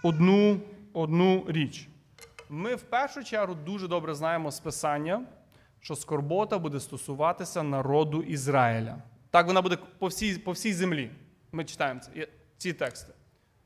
[0.03, 0.59] одну,
[0.93, 1.87] одну річ.
[2.49, 5.25] Ми в першу чергу дуже добре знаємо з Писання,
[5.79, 8.97] що скорбота буде стосуватися народу Ізраїля.
[9.31, 11.11] Так вона буде по всій, по всій землі.
[11.51, 12.27] Ми читаємо це,
[12.63, 13.13] ці тексти.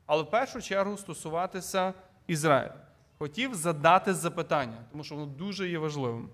[0.06, 1.94] Але в першу чергу стосуватися
[2.26, 2.74] Ізраїля.
[3.18, 6.28] Хотів задати запитання, тому що воно дуже є важливим.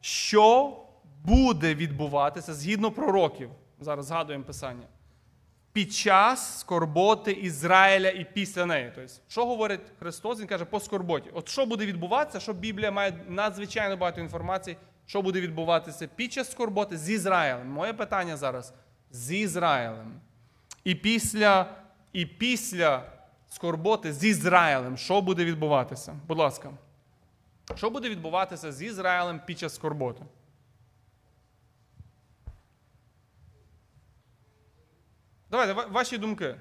[0.00, 0.76] Що
[1.24, 3.50] буде відбуватися згідно пророків?
[3.80, 4.86] Зараз згадуємо Писання.
[5.72, 8.92] Під час скорботи Ізраїля і після неї.
[8.94, 10.40] Тобто, що говорить Христос?
[10.40, 11.30] Він каже по скорботі.
[11.34, 16.50] От що буде відбуватися, що Біблія має надзвичайно багато інформації, що буде відбуватися під час
[16.50, 17.68] скорботи з Ізраїлем.
[17.68, 18.74] Моє питання зараз
[19.10, 20.20] з Ізраїлем.
[20.84, 21.66] І після,
[22.12, 23.02] і після
[23.48, 26.16] скорботи з Ізраїлем, що буде відбуватися?
[26.28, 26.70] Будь ласка.
[27.74, 30.24] Що буде відбуватися з Ізраїлем під час скорботи?
[35.50, 36.56] Давайте, ваші думки.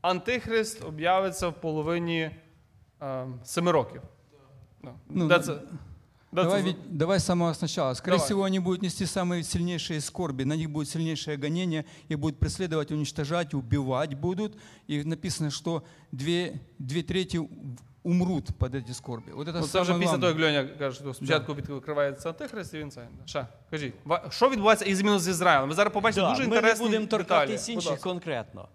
[0.00, 2.30] Антихрист об'явиться в половині
[3.02, 4.02] е, семи років.
[4.82, 4.94] Да.
[5.08, 5.60] Ну, Де
[6.31, 6.43] да- це?
[6.43, 6.67] Де Давай, це?
[6.67, 7.95] ведь- давай с самого сначала.
[7.95, 8.25] Скорее Давай.
[8.25, 12.91] всего, они будут нести самые сильнейшие скорби, на них будет сильнейшее гонение, их будут преследовать,
[12.91, 14.53] уничтожать, убивать будут.
[14.89, 17.47] И написано, что две, две трети в-
[18.03, 19.31] умрут под эти скорби.
[19.33, 20.51] Вот это Ну, це вже самое після того, главное.
[20.51, 23.07] як Льоня каже, що спочатку відкривається антихрист, і він це.
[23.25, 25.69] Ще, кажіть, ва- що відбувається із зміну з Ізраїлем?
[25.69, 27.23] Ви зараз побачите Да, дуже ми не інтересні будемо деталі.
[27.23, 28.03] торкатись Будь інших ласка.
[28.09, 28.67] конкретно.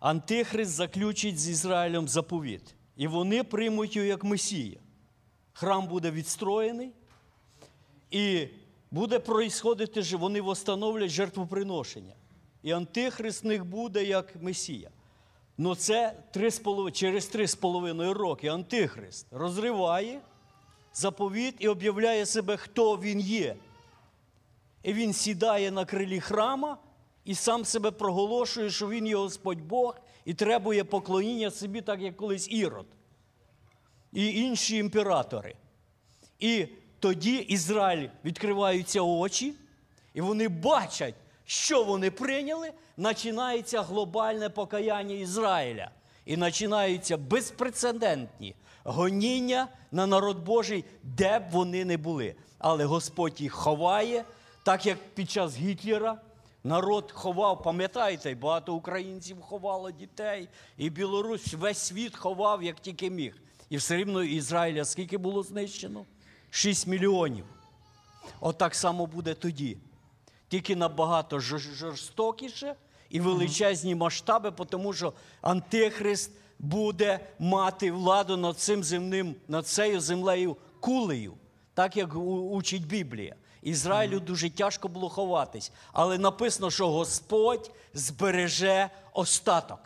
[0.00, 2.74] Антихрист заключить з Ізраїлем заповіт.
[2.96, 4.78] І вони приймуть його як Месія.
[5.53, 6.91] Храм буде відстроєний,
[8.11, 8.47] і
[8.91, 12.13] буде проїсходити, ж- вони встановлять жертвоприношення.
[12.63, 14.89] І антихрист них буде як Месія.
[15.57, 20.21] Ну це три з полов- через три з половиною роки антихрист розриває
[20.93, 23.55] заповіт і об'являє себе, хто він є.
[24.83, 26.77] І він сідає на крилі храма
[27.25, 32.17] і сам себе проголошує, що він є Господь Бог і требує поклоніння собі, так як
[32.17, 32.85] колись Ірод
[34.13, 35.55] і інші імператори.
[36.39, 36.67] І
[36.99, 39.53] тоді Ізраїль відкриваються очі,
[40.13, 42.71] і вони бачать, що вони прийняли.
[43.03, 45.91] Починається глобальне покаяння Ізраїля.
[46.25, 52.35] І починаються безпрецедентні гоніння на народ Божий, де б вони не були.
[52.57, 54.25] Але Господь їх ховає,
[54.63, 56.21] так як під час Гітлера
[56.63, 63.35] народ ховав, пам'ятаєте, багато українців ховало дітей, і Білорусь весь світ ховав, як тільки міг.
[63.69, 66.05] І все рівно Ізраїля скільки було знищено?
[66.49, 67.45] 6 мільйонів.
[68.39, 69.77] Отак само буде тоді.
[70.47, 72.75] Тільки набагато жорстокіше
[73.09, 80.57] і величезні масштаби, тому що Антихрист буде мати владу над цим земним, над цією землею
[80.79, 81.33] кулею,
[81.73, 82.15] так як
[82.51, 83.35] учить Біблія.
[83.61, 89.79] Ізраїлю дуже тяжко було ховатись, але написано, що Господь збереже остаток.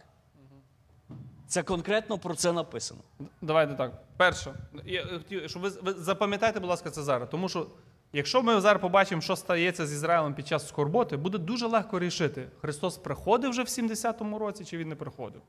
[1.53, 3.01] Це конкретно про це написано.
[3.41, 3.91] Давайте так.
[4.17, 4.53] Перше,
[4.85, 7.29] я хотів, щоб ви, ви запам'ятайте, будь ласка, це зараз.
[7.29, 7.67] Тому що
[8.13, 12.47] якщо ми зараз побачимо, що стається з Ізраїлем під час скорботи, буде дуже легко рішити,
[12.61, 15.41] Христос приходив вже в 70-му році чи він не приходив.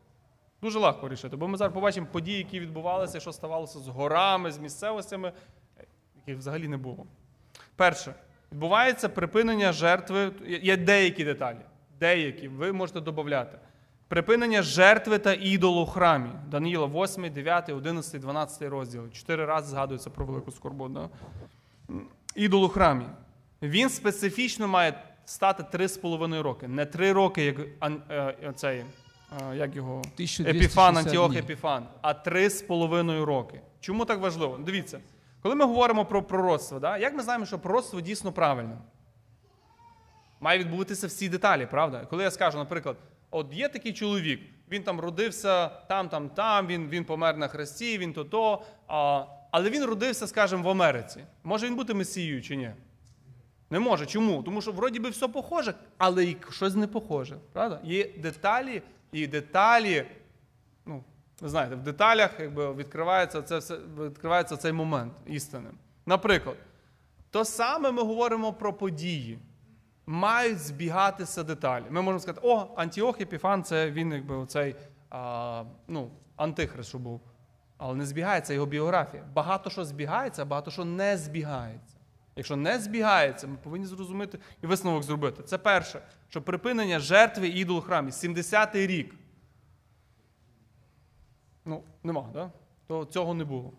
[0.62, 1.36] Дуже легко рішити.
[1.36, 5.32] Бо ми зараз побачимо події, які відбувалися, що ставалося з горами, з місцевостями,
[6.16, 7.06] яких взагалі не було.
[7.76, 8.14] Перше,
[8.52, 10.32] відбувається припинення жертви.
[10.46, 11.60] Є деякі деталі.
[12.00, 13.58] Деякі, ви можете додати.
[14.08, 16.30] Припинення жертви та ідолу в храмі.
[16.50, 19.10] Даниїла 8, 9, 11, 12 розділ.
[19.10, 20.92] Чотири рази згадується про велику скорботу.
[20.94, 21.08] Да?
[22.34, 23.04] Ідол у храмі.
[23.62, 26.68] Він специфічно має стати 3,5 роки.
[26.68, 27.56] Не 3 роки, як
[28.10, 28.84] е, цей,
[29.50, 30.02] е, як його
[30.40, 31.36] Епіфан, Антіох.
[31.36, 33.60] Епіфан, а 3,5 роки.
[33.80, 34.58] Чому так важливо?
[34.58, 35.00] Дивіться,
[35.42, 36.98] коли ми говоримо про пророцтво, да?
[36.98, 38.76] як ми знаємо, що пророцтво дійсно правильне?
[40.40, 42.06] Має відбутися всі деталі, правда?
[42.10, 42.96] Коли я скажу, наприклад,
[43.34, 47.98] от є такий чоловік, він там родився там, там, там, він, він помер на хресті,
[47.98, 48.62] він то то,
[49.50, 51.24] але він родився, скажімо, в Америці.
[51.44, 52.70] Може він бути месією чи ні?
[53.70, 54.06] Не може.
[54.06, 54.42] Чому?
[54.42, 57.36] Тому що вроді би все похоже, але і щось не похоже.
[57.52, 57.80] Правда?
[57.84, 60.06] Є деталі, і деталі,
[60.86, 61.04] ну,
[61.40, 65.70] ви знаєте, в деталях якби, відкривається, це все, відкривається цей момент істини.
[66.06, 66.56] Наприклад,
[67.30, 69.38] то саме ми говоримо про події.
[70.06, 71.84] Мають збігатися деталі.
[71.90, 74.76] Ми можемо сказати, о, Антіох Епіфан, це він якби оцей
[75.10, 77.20] а, ну, антихрист, що був.
[77.76, 79.24] Але не збігається його біографія.
[79.34, 81.96] Багато що збігається, а багато що не збігається.
[82.36, 85.42] Якщо не збігається, ми повинні зрозуміти і висновок зробити.
[85.42, 88.10] Це перше, що припинення жертви ідолу в храмі.
[88.10, 89.14] 70-й рік.
[91.64, 92.50] Ну, нема, да?
[92.86, 93.72] То цього не було.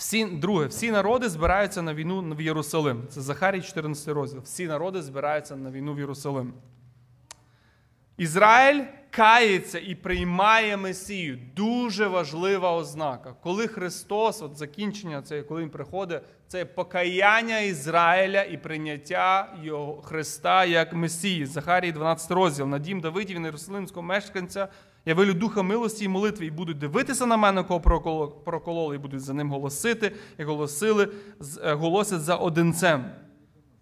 [0.00, 3.02] Всі, друге, всі народи збираються на війну в Єрусалим.
[3.08, 4.40] Це Захарій 14 розділ.
[4.44, 6.52] Всі народи збираються на війну в Єрусалим.
[8.16, 11.38] Ізраїль кається і приймає Месію.
[11.56, 13.34] Дуже важлива ознака.
[13.42, 20.64] Коли Христос, от закінчення, це коли Він приходить, це покаяння Ізраїля і прийняття його Христа
[20.64, 21.46] як Месії.
[21.46, 22.66] Захарій 12 розділ.
[22.66, 24.68] На дім Давидів, Єрусалимського мешканця.
[25.06, 27.80] Я вилю духа милості і молитви, і будуть дивитися на мене, кого
[28.44, 31.08] прокололи, і будуть за ним голосити, як голосили,
[31.62, 33.04] е, голосять за одинцем.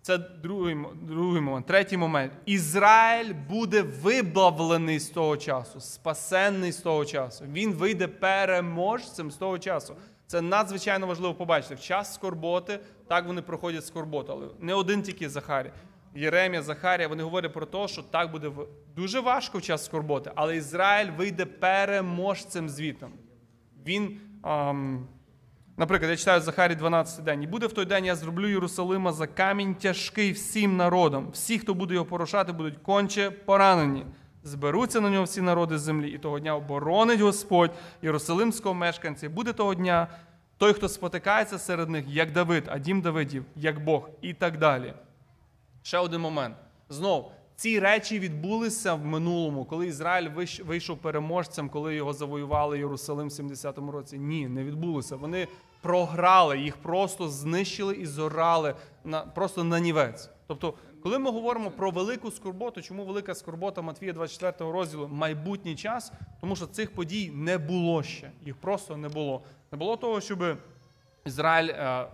[0.02, 1.66] Це другий, другий момент.
[1.66, 2.32] Третій момент.
[2.46, 7.44] Ізраїль буде вибавлений з того часу, спасенний з того часу.
[7.52, 9.94] Він вийде переможцем з того часу.
[10.26, 11.74] Це надзвичайно важливо побачити.
[11.74, 14.32] В час скорботи так вони проходять скорботу.
[14.32, 15.70] Але не один тільки Захарій.
[16.14, 18.50] Єремія, Захарія, вони говорять про те, що так буде
[18.96, 23.12] дуже важко в час скорботи, але Ізраїль вийде переможцем звітом.
[23.86, 24.20] Він.
[24.42, 25.08] ам,
[25.78, 27.42] Наприклад, я читаю Захарі 12 день.
[27.42, 31.28] І буде в той день, я зроблю Єрусалима за камінь тяжкий всім народам.
[31.32, 34.06] Всі, хто буде його порушати, будуть конче поранені.
[34.42, 37.70] Зберуться на нього всі народи землі, і того дня оборонить Господь
[38.02, 39.28] Єрусалимського мешканця.
[39.30, 40.08] Буде того дня
[40.56, 44.94] той, хто спотикається серед них, як Давид, а дім Давидів, як Бог, і так далі.
[45.88, 46.56] Ще один момент.
[46.88, 50.28] Знов, ці речі відбулися в минулому, коли Ізраїль
[50.64, 54.18] вийшов переможцем, коли його завоювали Єрусалим в 70-му році.
[54.18, 55.16] Ні, не відбулося.
[55.16, 55.48] Вони
[55.82, 58.74] програли, їх просто знищили і зорали
[59.04, 60.30] на, просто на нівець.
[60.46, 66.12] Тобто, коли ми говоримо про велику скорботу, чому велика скорбота Матвія 24 розділу майбутній час,
[66.40, 68.30] тому що цих подій не було ще.
[68.42, 69.42] Їх просто не було.
[69.72, 70.56] Не було того, щоби.
[71.26, 72.06] Ізраїль, е,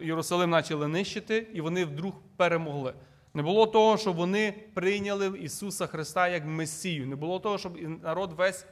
[0.00, 2.94] Єрусалим почали нищити, і вони вдруг перемогли.
[3.34, 7.06] Не було того, щоб вони прийняли Ісуса Христа як Месію.
[7.06, 8.66] Не було того, щоб народ весь,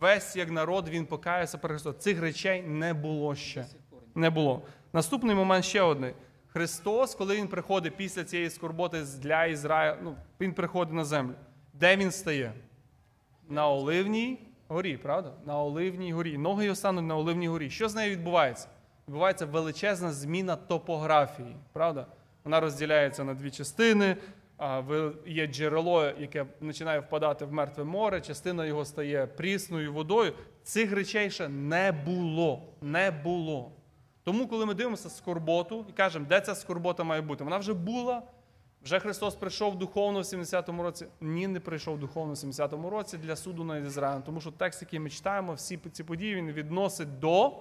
[0.00, 1.94] весь як народ він покаявся перед Христом.
[1.98, 3.66] Цих речей не було ще.
[4.14, 4.62] Не було.
[4.92, 6.12] Наступний момент ще один.
[6.46, 11.34] Христос, коли Він приходить після цієї скорботи для Ізраїля, ну, Він приходить на землю.
[11.72, 12.52] Де він стає?
[13.48, 15.32] На Оливній горі, правда?
[15.46, 16.38] На Оливній горі.
[16.38, 17.70] Ноги його стануть на Оливній горі.
[17.70, 18.68] Що з нею відбувається?
[19.08, 22.06] Відбувається величезна зміна топографії, правда?
[22.44, 24.16] Вона розділяється на дві частини.
[25.26, 30.32] Є джерело, яке починає впадати в мертве море, частина його стає прісною водою.
[30.62, 32.62] Цих речей ще не було.
[32.80, 33.72] Не було.
[34.24, 38.22] Тому, коли ми дивимося скорботу і кажемо, де ця скорбота має бути, вона вже була,
[38.84, 41.06] вже Христос прийшов духовно в 70-му році.
[41.20, 44.22] Ні, не прийшов духовно в 70-му році для суду над Ізраїлем.
[44.22, 47.52] Тому що текст, який ми читаємо, всі ці події він відносить до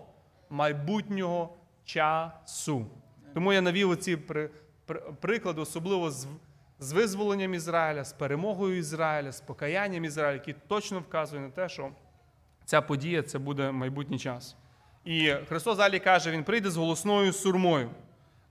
[0.49, 1.49] майбутнього
[1.86, 2.86] часу.
[3.34, 4.17] Тому я навів оці
[4.86, 6.27] при, при, особливо з,
[6.79, 11.89] з визволенням Ізраїля, з перемогою Ізраїля, з покаянням Ізраїля, які точно вказують на те, що
[12.65, 14.55] ця подія це буде майбутній час.
[15.05, 17.89] І Христос далі каже: Він прийде з голосною сурмою.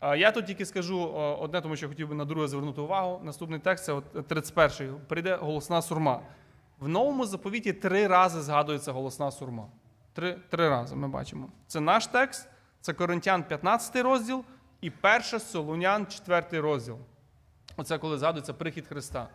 [0.03, 1.01] Я тут тільки скажу
[1.41, 3.21] одне, тому що хотів би на друге звернути увагу.
[3.25, 4.91] Наступний текст це 31-й.
[5.09, 6.21] Прийде голосна сурма.
[6.79, 9.67] В новому заповіті три рази згадується голосна сурма.
[10.13, 11.49] Три, три рази ми бачимо.
[11.67, 12.49] Це наш текст,
[12.81, 14.45] це Коринтян 15 розділ
[14.81, 16.99] і 1 Солунян 4 розділ.
[17.77, 19.29] Оце коли згадується прихід Христа.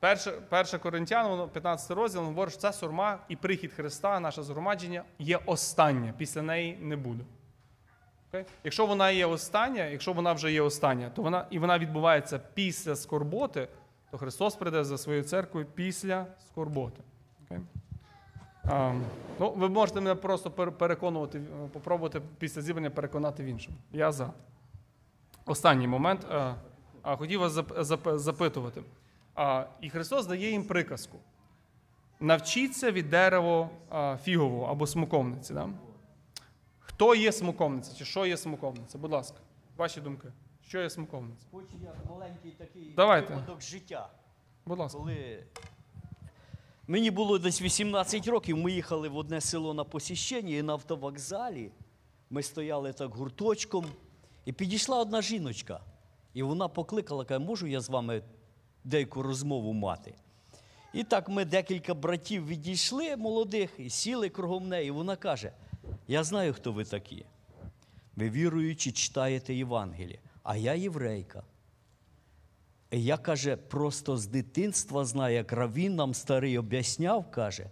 [0.00, 5.38] Перше, перше Коринтян, 15 розділ, говорить, що ця сурма і прихід Христа, наше згромадження, є
[5.46, 6.14] останнє.
[6.18, 7.24] Після неї не буде.
[8.28, 8.44] Окей?
[8.64, 12.96] Якщо вона є остання, якщо вона вже є остання, то вона і вона відбувається після
[12.96, 13.68] скорботи,
[14.10, 17.02] то Христос прийде за своєю церквою після скорботи.
[17.44, 17.58] Окей?
[18.64, 18.92] А,
[19.40, 23.76] ну, ви можете мене просто переконувати, е, попробувати після зібрання переконати в іншому.
[23.92, 24.30] Я за.
[25.46, 26.26] Останній момент.
[26.30, 26.54] А,
[27.02, 28.82] а, хотів вас зап- зап- запитувати.
[29.34, 31.18] А, і Христос дає їм приказку.
[32.20, 33.70] Навчіться від дерева
[34.22, 35.54] фігового або смоковниці.
[35.54, 35.68] Да?
[36.78, 37.94] Хто є смоковниця?
[37.96, 38.98] Чи що є смоковниця?
[38.98, 39.36] Будь ласка,
[39.76, 40.28] ваші думки.
[40.68, 41.46] Що є смоковниця?
[41.52, 43.34] Хочу я маленький такий Давайте.
[43.34, 44.08] випадок життя.
[44.66, 44.98] Будь ласка.
[44.98, 45.44] Коли
[46.86, 51.70] мені було десь 18 років, ми їхали в одне село на посіщення і на автовокзалі.
[52.30, 53.86] Ми стояли так гурточком,
[54.44, 55.80] і підійшла одна жіночка.
[56.34, 58.22] І вона покликала, каже, можу я з вами
[58.84, 60.14] деяку розмову мати?
[60.92, 64.88] І так ми декілька братів відійшли молодих і сіли кругом неї.
[64.88, 65.52] І вона каже:
[66.08, 67.24] Я знаю, хто ви такі.
[68.16, 71.42] Ви віруючи, читаєте Євангеліє, а я єврейка.
[72.90, 77.70] І я, каже, просто з дитинства знаю, як Равін нам старий об'ясняв, каже,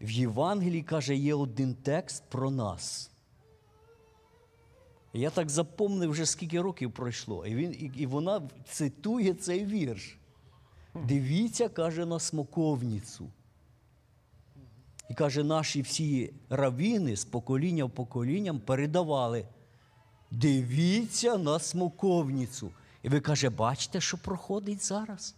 [0.00, 3.10] в Євангелії, каже, є один текст про нас.
[5.16, 7.46] Я так запомнив вже скільки років пройшло.
[7.46, 10.18] І, він, і, і вона цитує цей вірш.
[10.94, 13.28] Дивіться, каже, на смоковницю.
[15.10, 19.46] І каже, наші всі равіни з покоління в поколінням передавали.
[20.30, 22.70] Дивіться на смоковницю.
[23.02, 25.34] І ви каже, бачите, що проходить зараз?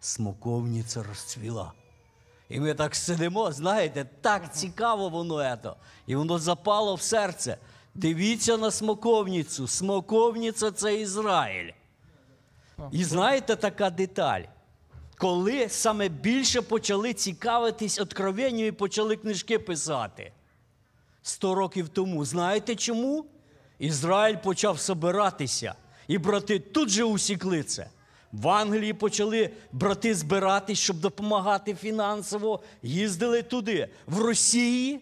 [0.00, 1.72] Смоковниця розцвіла.
[2.48, 5.76] І ми так сидимо, знаєте, так цікаво воно ето.
[6.06, 7.58] І воно запало в серце.
[7.94, 9.66] Дивіться на смоковницю.
[9.66, 11.70] Смоковниця це Ізраїль.
[12.92, 14.42] І знаєте така деталь.
[15.18, 20.32] Коли саме більше почали цікавитись откровенням і почали книжки писати.
[21.22, 22.24] Сто років тому.
[22.24, 23.24] Знаєте чому?
[23.78, 25.74] Ізраїль почав собиратися.
[26.08, 27.86] І брати тут же усікли це.
[28.32, 32.60] В Англії почали брати збиратись, щоб допомагати фінансово.
[32.82, 33.88] Їздили туди.
[34.06, 35.00] В Росії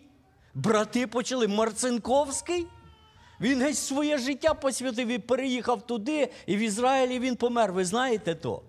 [0.55, 1.49] брати почали.
[1.49, 2.67] Марцинковський.
[3.41, 7.73] Він геть своє життя посвятив і переїхав туди, і в Ізраїлі він помер.
[7.73, 8.63] Ви знаєте то?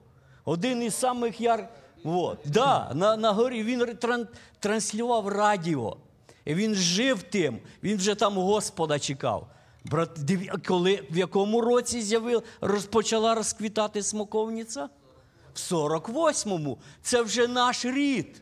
[0.46, 1.70] Один із самих яр.
[2.04, 2.40] Вот.
[2.46, 4.28] Да, на, на горі він тран...
[4.60, 5.98] транслював радіо.
[6.46, 9.48] І він жив тим, він вже там Господа чекав.
[9.84, 10.10] Брат,
[10.68, 14.90] коли, в якому році з'явив, розпочала розквітати смоковниця?
[15.54, 16.78] В 48-му.
[17.02, 18.42] Це вже наш рід,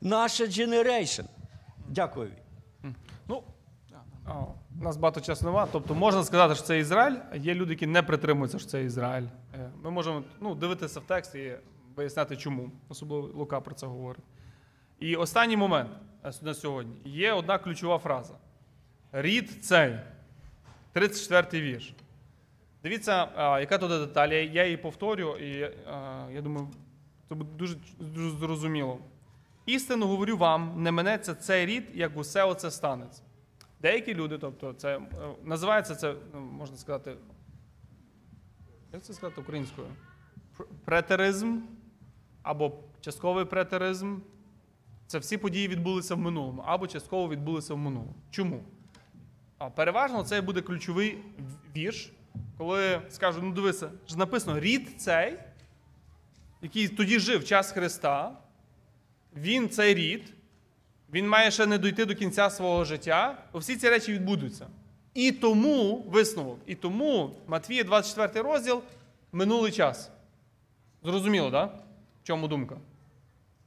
[0.00, 1.24] наша generation.
[1.88, 2.32] Дякую.
[3.28, 3.42] Ну,
[4.80, 5.68] у нас багато часу нема.
[5.72, 9.26] Тобто можна сказати, що це Ізраїль, а є люди, які не притримуються, що це Ізраїль.
[9.54, 11.52] Е, Ми можемо ну, дивитися в текст і
[11.96, 12.70] виясняти, чому.
[12.88, 14.24] Особливо Лука про це говорить.
[14.98, 15.90] І останній момент
[16.24, 18.34] е, на сьогодні є одна ключова фраза.
[19.12, 19.98] Рід цей,
[20.94, 21.94] 34-й вірш.
[22.82, 23.28] Дивіться,
[23.60, 24.28] яка тут деталь.
[24.28, 25.50] Я, її повторю, і
[26.34, 26.68] я думаю,
[27.28, 28.98] це буде дуже, дуже зрозуміло.
[29.66, 33.22] Істину говорю вам, не минеться цей рід, як усе оце станеться.
[33.82, 35.02] Деякі люди, тобто, це е,
[35.44, 37.16] називається це, ну, можна сказати,
[38.92, 39.86] як це сказати українською?
[40.84, 41.58] Претеризм
[42.42, 44.18] або частковий претеризм.
[45.06, 48.14] Це всі події відбулися в минулому, або частково відбулися в минулому.
[48.30, 48.64] Чому?
[49.58, 51.18] А переважно це буде ключовий
[51.76, 52.12] вірш,
[52.58, 55.38] коли скажуть, ну дивися, ж написано, рід цей,
[56.62, 58.38] який тоді жив час Христа,
[59.36, 60.34] він цей рід,
[61.12, 64.66] він має ще не дойти до кінця свого життя, всі ці речі відбудуться.
[65.14, 68.82] І тому висновок, і тому Матвія 24 розділ
[69.32, 70.10] минулий час.
[71.04, 71.70] Зрозуміло, так?
[71.70, 71.76] Да?
[72.22, 72.76] В чому думка?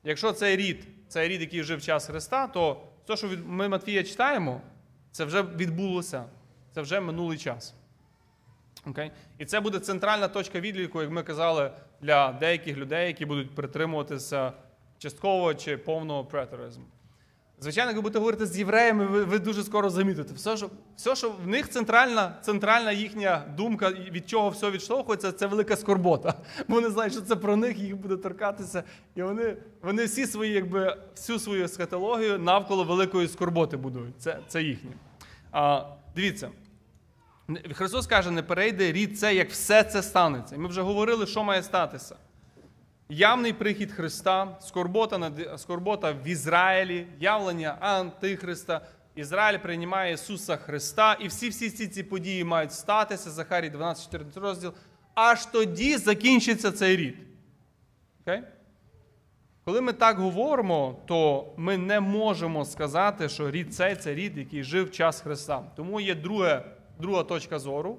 [0.04, 4.04] Якщо цей рід, цей рід, який жив в час Христа, то те, що ми Матвія
[4.04, 4.62] читаємо,
[5.12, 6.26] це вже відбулося.
[6.74, 7.74] Це вже минулий час.
[8.86, 9.12] Окей?
[9.38, 11.72] І це буде центральна точка відліку, як ми казали,
[12.02, 14.54] для деяких людей, які будуть притримуватися
[14.98, 16.86] часткового чи повного претеризму.
[17.60, 20.34] Звичайно, як будете говорити з євреями, ви, ви дуже скоро замітите.
[20.34, 25.47] Все що, все, що в них центральна, центральна їхня думка, від чого все відштовхується, це
[25.47, 26.34] велика скорбота.
[26.68, 28.84] Бо вони знають, що це про них, їх буде торкатися.
[29.16, 34.16] І вони, вони всі свої, якби, всю свою есхатологію навколо великої скорботи будують.
[34.20, 34.91] Це, це їхнє.
[35.51, 35.86] А,
[36.16, 36.49] дивіться,
[37.74, 40.56] Христос каже, не перейде рід це, як все це станеться.
[40.56, 42.16] І ми вже говорили, що має статися.
[43.10, 48.82] Явний прихід Христа, скорбота, над- скорбота в Ізраїлі, явлення Антихриста.
[49.16, 54.74] Ізраїль приймає Ісуса Христа, і всі всі ці, події мають статися, Захарій 12-14 розділ.
[55.16, 57.16] Аж тоді закінчиться цей рід.
[58.22, 58.43] Окей?
[59.66, 64.64] Коли ми так говоримо, то ми не можемо сказати, що рід цей це рід, який
[64.64, 65.64] жив в час Христа.
[65.76, 66.64] Тому є друге,
[66.99, 67.97] друга точка зору.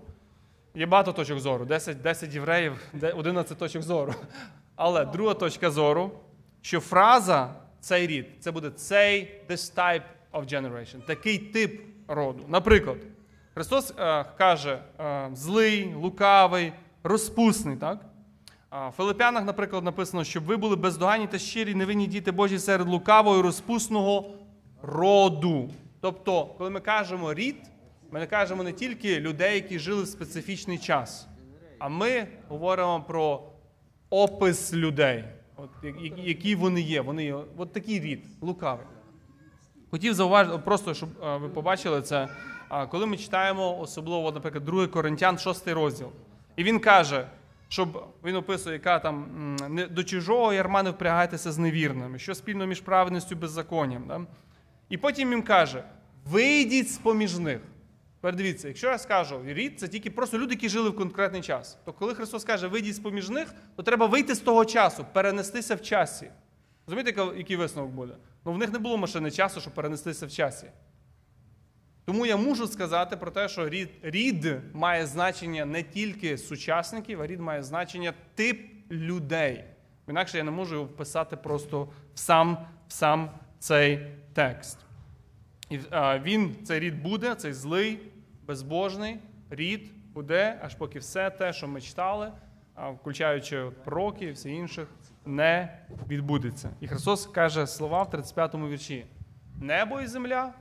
[0.75, 4.15] Є багато точок зору, 10, 10 євреїв, де- 11 точок зору.
[4.77, 6.11] Але друга точка зору,
[6.61, 10.03] що фраза цей рід, це буде цей this type
[10.33, 12.45] of generation, такий тип роду.
[12.49, 12.97] Наприклад,
[13.55, 16.73] Христос е, каже е, злий, лукавий,
[17.03, 17.99] розпусний, так?
[18.89, 23.39] В Филип'янах, наприклад, написано, щоб ви були бездоганні та щирі, невинні діти Божі серед лукавого
[23.39, 24.31] і розпусного
[24.83, 25.71] роду.
[26.01, 27.57] Тобто, коли ми кажемо рід,
[28.11, 31.29] ми не кажемо не тільки людей, які жили в специфічний час,
[31.79, 33.43] а ми говоримо про
[34.15, 35.25] опис людей,
[35.57, 35.71] от,
[36.17, 37.01] які вони є.
[37.01, 38.87] Вони от такий рід, лукавий.
[39.91, 42.29] Хотів зауважити, просто щоб е, ви побачили це,
[42.91, 46.09] коли ми читаємо особливо, наприклад, 2 Коринтян, 6 розділ.
[46.57, 47.27] І він каже,
[47.69, 49.27] щоб він описує, яка там
[49.91, 54.05] до чужого ярма не впрягайтеся з невірними, що спільно між праведністю беззаконням.
[54.09, 54.21] Да?
[54.89, 55.85] І потім він каже:
[56.25, 57.61] вийдіть з поміж них.
[58.25, 61.79] Тепер дивіться, якщо я скажу рід, це тільки просто люди, які жили в конкретний час.
[61.85, 65.75] То коли Христос каже, вийдіть з поміж них, то треба вийти з того часу, перенестися
[65.75, 66.31] в часі.
[66.87, 68.15] Розумієте, який висновок буде?
[68.45, 70.67] Ну в них не було машини часу, щоб перенестися в часі.
[72.05, 77.27] Тому я можу сказати про те, що рід, рід має значення не тільки сучасників, а
[77.27, 78.61] рід має значення тип
[78.91, 79.65] людей.
[80.09, 84.79] Інакше я не можу його вписати просто в сам, в сам цей текст.
[85.71, 85.79] І
[86.23, 87.99] він, цей рід буде, цей злий,
[88.47, 89.17] безбожний
[89.51, 92.33] рід буде, аж поки все те, що ми читали,
[93.01, 94.89] включаючи пророки і всі інших,
[95.27, 95.79] не
[96.09, 96.71] відбудеться.
[96.81, 99.07] І Христос каже слова в 35-му вірші:
[99.61, 100.53] Небо і земля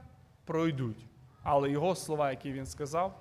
[0.46, 1.06] пройдуть,
[1.44, 3.20] але його слова, які він сказав,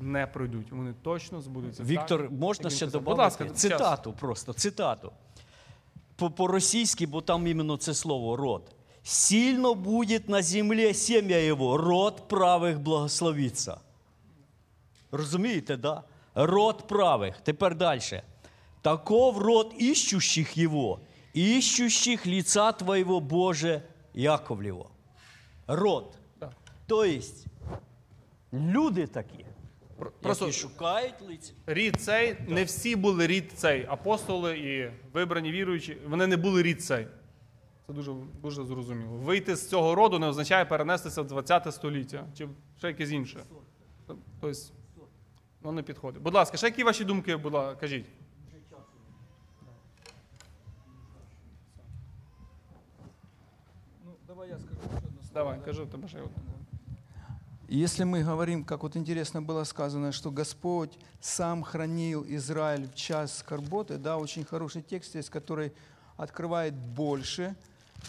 [0.00, 0.72] не пройдуть.
[0.72, 1.82] Вони точно збудуться.
[1.82, 5.12] так, Віктор, можна ще додати цитату просто, цитату.
[6.16, 8.74] По- По-російськи, бо там іменно це слово род.
[9.02, 13.76] Сильно будет на земле семя его, род правих благословиться.
[15.14, 16.02] Розумієте, да?
[16.34, 17.36] Род правих.
[17.40, 18.22] Тепер далі.
[18.82, 21.00] Таков род ищущих его,
[21.36, 23.82] ищущих лица твоего Боже
[24.14, 24.90] Яковлево.
[25.66, 26.18] Род.
[26.38, 26.52] Так.
[26.86, 27.20] Тобто,
[28.52, 29.44] люди такі,
[29.98, 31.52] Про- Просто які шукають лиця.
[31.66, 33.86] рід цей, не всі були рід цей.
[33.88, 37.06] Апостоли і вибрані віруючі, вони не були рід цей.
[37.86, 38.12] Це дуже,
[38.42, 39.12] дуже зрозуміло.
[39.16, 42.48] Вийти з цього роду не означає перенестися в 20 століття чи
[42.78, 43.40] ще якесь інше.
[44.06, 44.52] Тобто,
[45.63, 46.21] ну не підходить.
[46.21, 48.05] Будь ласка, ще які ваші думки, будь ласка, кажіть.
[55.33, 56.35] Давай, кажи, в тебе ще є одне.
[57.71, 63.43] Если мы говорим, как вот интересно было сказано, что Господь сам хранил Израиль в час
[63.43, 65.71] скорботы, да, очень хороший текст есть, который
[66.17, 67.55] открывает больше.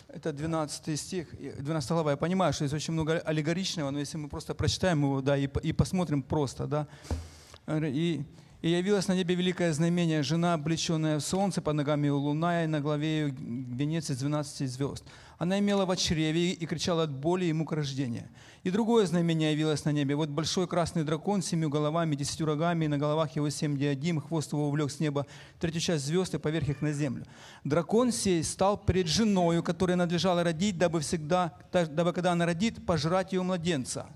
[0.09, 2.11] Это 12 стих, и 12 глава.
[2.13, 5.47] Я понимаю, что здесь очень много аллегоричного, но если мы просто прочитаем его, да, и,
[5.47, 6.87] по- и посмотрим просто, да.
[7.68, 8.24] и,
[8.62, 12.68] и явилось на небе великое знамение, жена, облеченная в солнце, под ногами у луна, и
[12.68, 15.04] на главе ее венец из 12 звезд.
[15.38, 18.30] Она имела в чреве и кричала от боли и мук рождения.
[18.64, 20.16] И другое знамение явилось на небе.
[20.16, 24.22] Вот большой красный дракон с семью головами, десятью рогами, и на головах его семь диадим,
[24.22, 25.28] хвост его увлек с неба
[25.60, 27.26] третью часть звезд и поверх их на землю.
[27.64, 33.34] Дракон сей стал перед женою, которая надлежала родить, дабы всегда, дабы когда она родит, пожрать
[33.34, 34.08] ее младенца.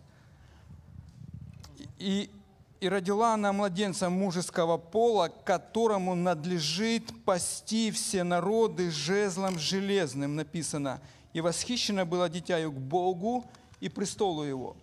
[1.97, 2.31] И,
[2.79, 11.01] и родила она младенца мужеского пола, которому надлежит пасти все народы жезлом железным, написано.
[11.33, 13.45] И восхищено было дитяю к Богу
[13.81, 14.77] и престолу его.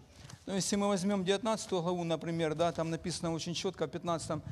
[0.44, 4.42] Но если мы возьмем 19 главу, например, да, там написано очень четко в 15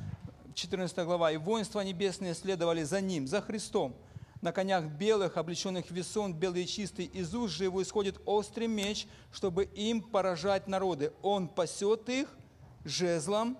[0.55, 3.93] 14 глава, «И воинства небесные следовали за ним, за Христом,
[4.41, 9.05] на конях белых, облеченных весон, белый и чистый, из уст же его исходит острый меч,
[9.33, 11.11] чтобы им поражать народы.
[11.21, 12.29] Он пасет их
[12.85, 13.57] жезлом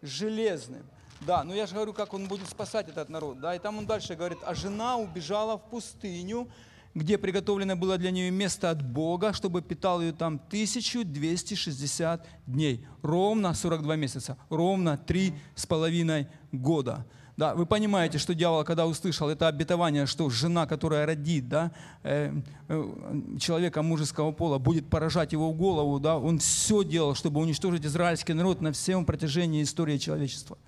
[0.00, 0.82] железным.
[1.20, 3.40] Да, но я же говорю, как он будет спасать этот народ.
[3.40, 6.48] Да, и там он дальше говорит, а жена убежала в пустыню,
[6.94, 12.86] где приготовлено было для нее место от Бога, чтобы питал ее там 1260 дней.
[13.02, 17.06] Ровно 42 месяца, ровно три с половиной года.
[17.36, 21.72] Да, вы понимаете, что дьявол, когда услышал это обетование, что жена, которая родит да,
[22.02, 22.30] э,
[22.68, 22.92] э,
[23.40, 28.34] человека мужеского пола, будет поражать его в голову, да, он все делал, чтобы уничтожить израильский
[28.34, 30.58] народ на всем протяжении истории человечества.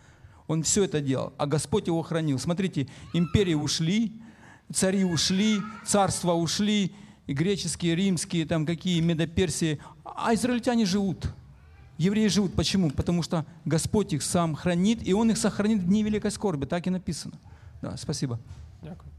[0.46, 2.38] Он все это делал, а Господь его хранил.
[2.38, 4.12] Смотрите, империи ушли,
[4.72, 6.94] цари ушли, царства ушли,
[7.26, 11.26] и греческие, римские, там какие, медоперсии, а израильтяне живут.
[11.96, 12.54] Евреи живут.
[12.54, 12.90] Почему?
[12.90, 16.64] Потому что Господь их сам хранит, и Он их сохранит в дни великой скорби.
[16.64, 17.34] Так и написано.
[17.82, 18.40] Да, спасибо.
[18.82, 19.13] Дякую.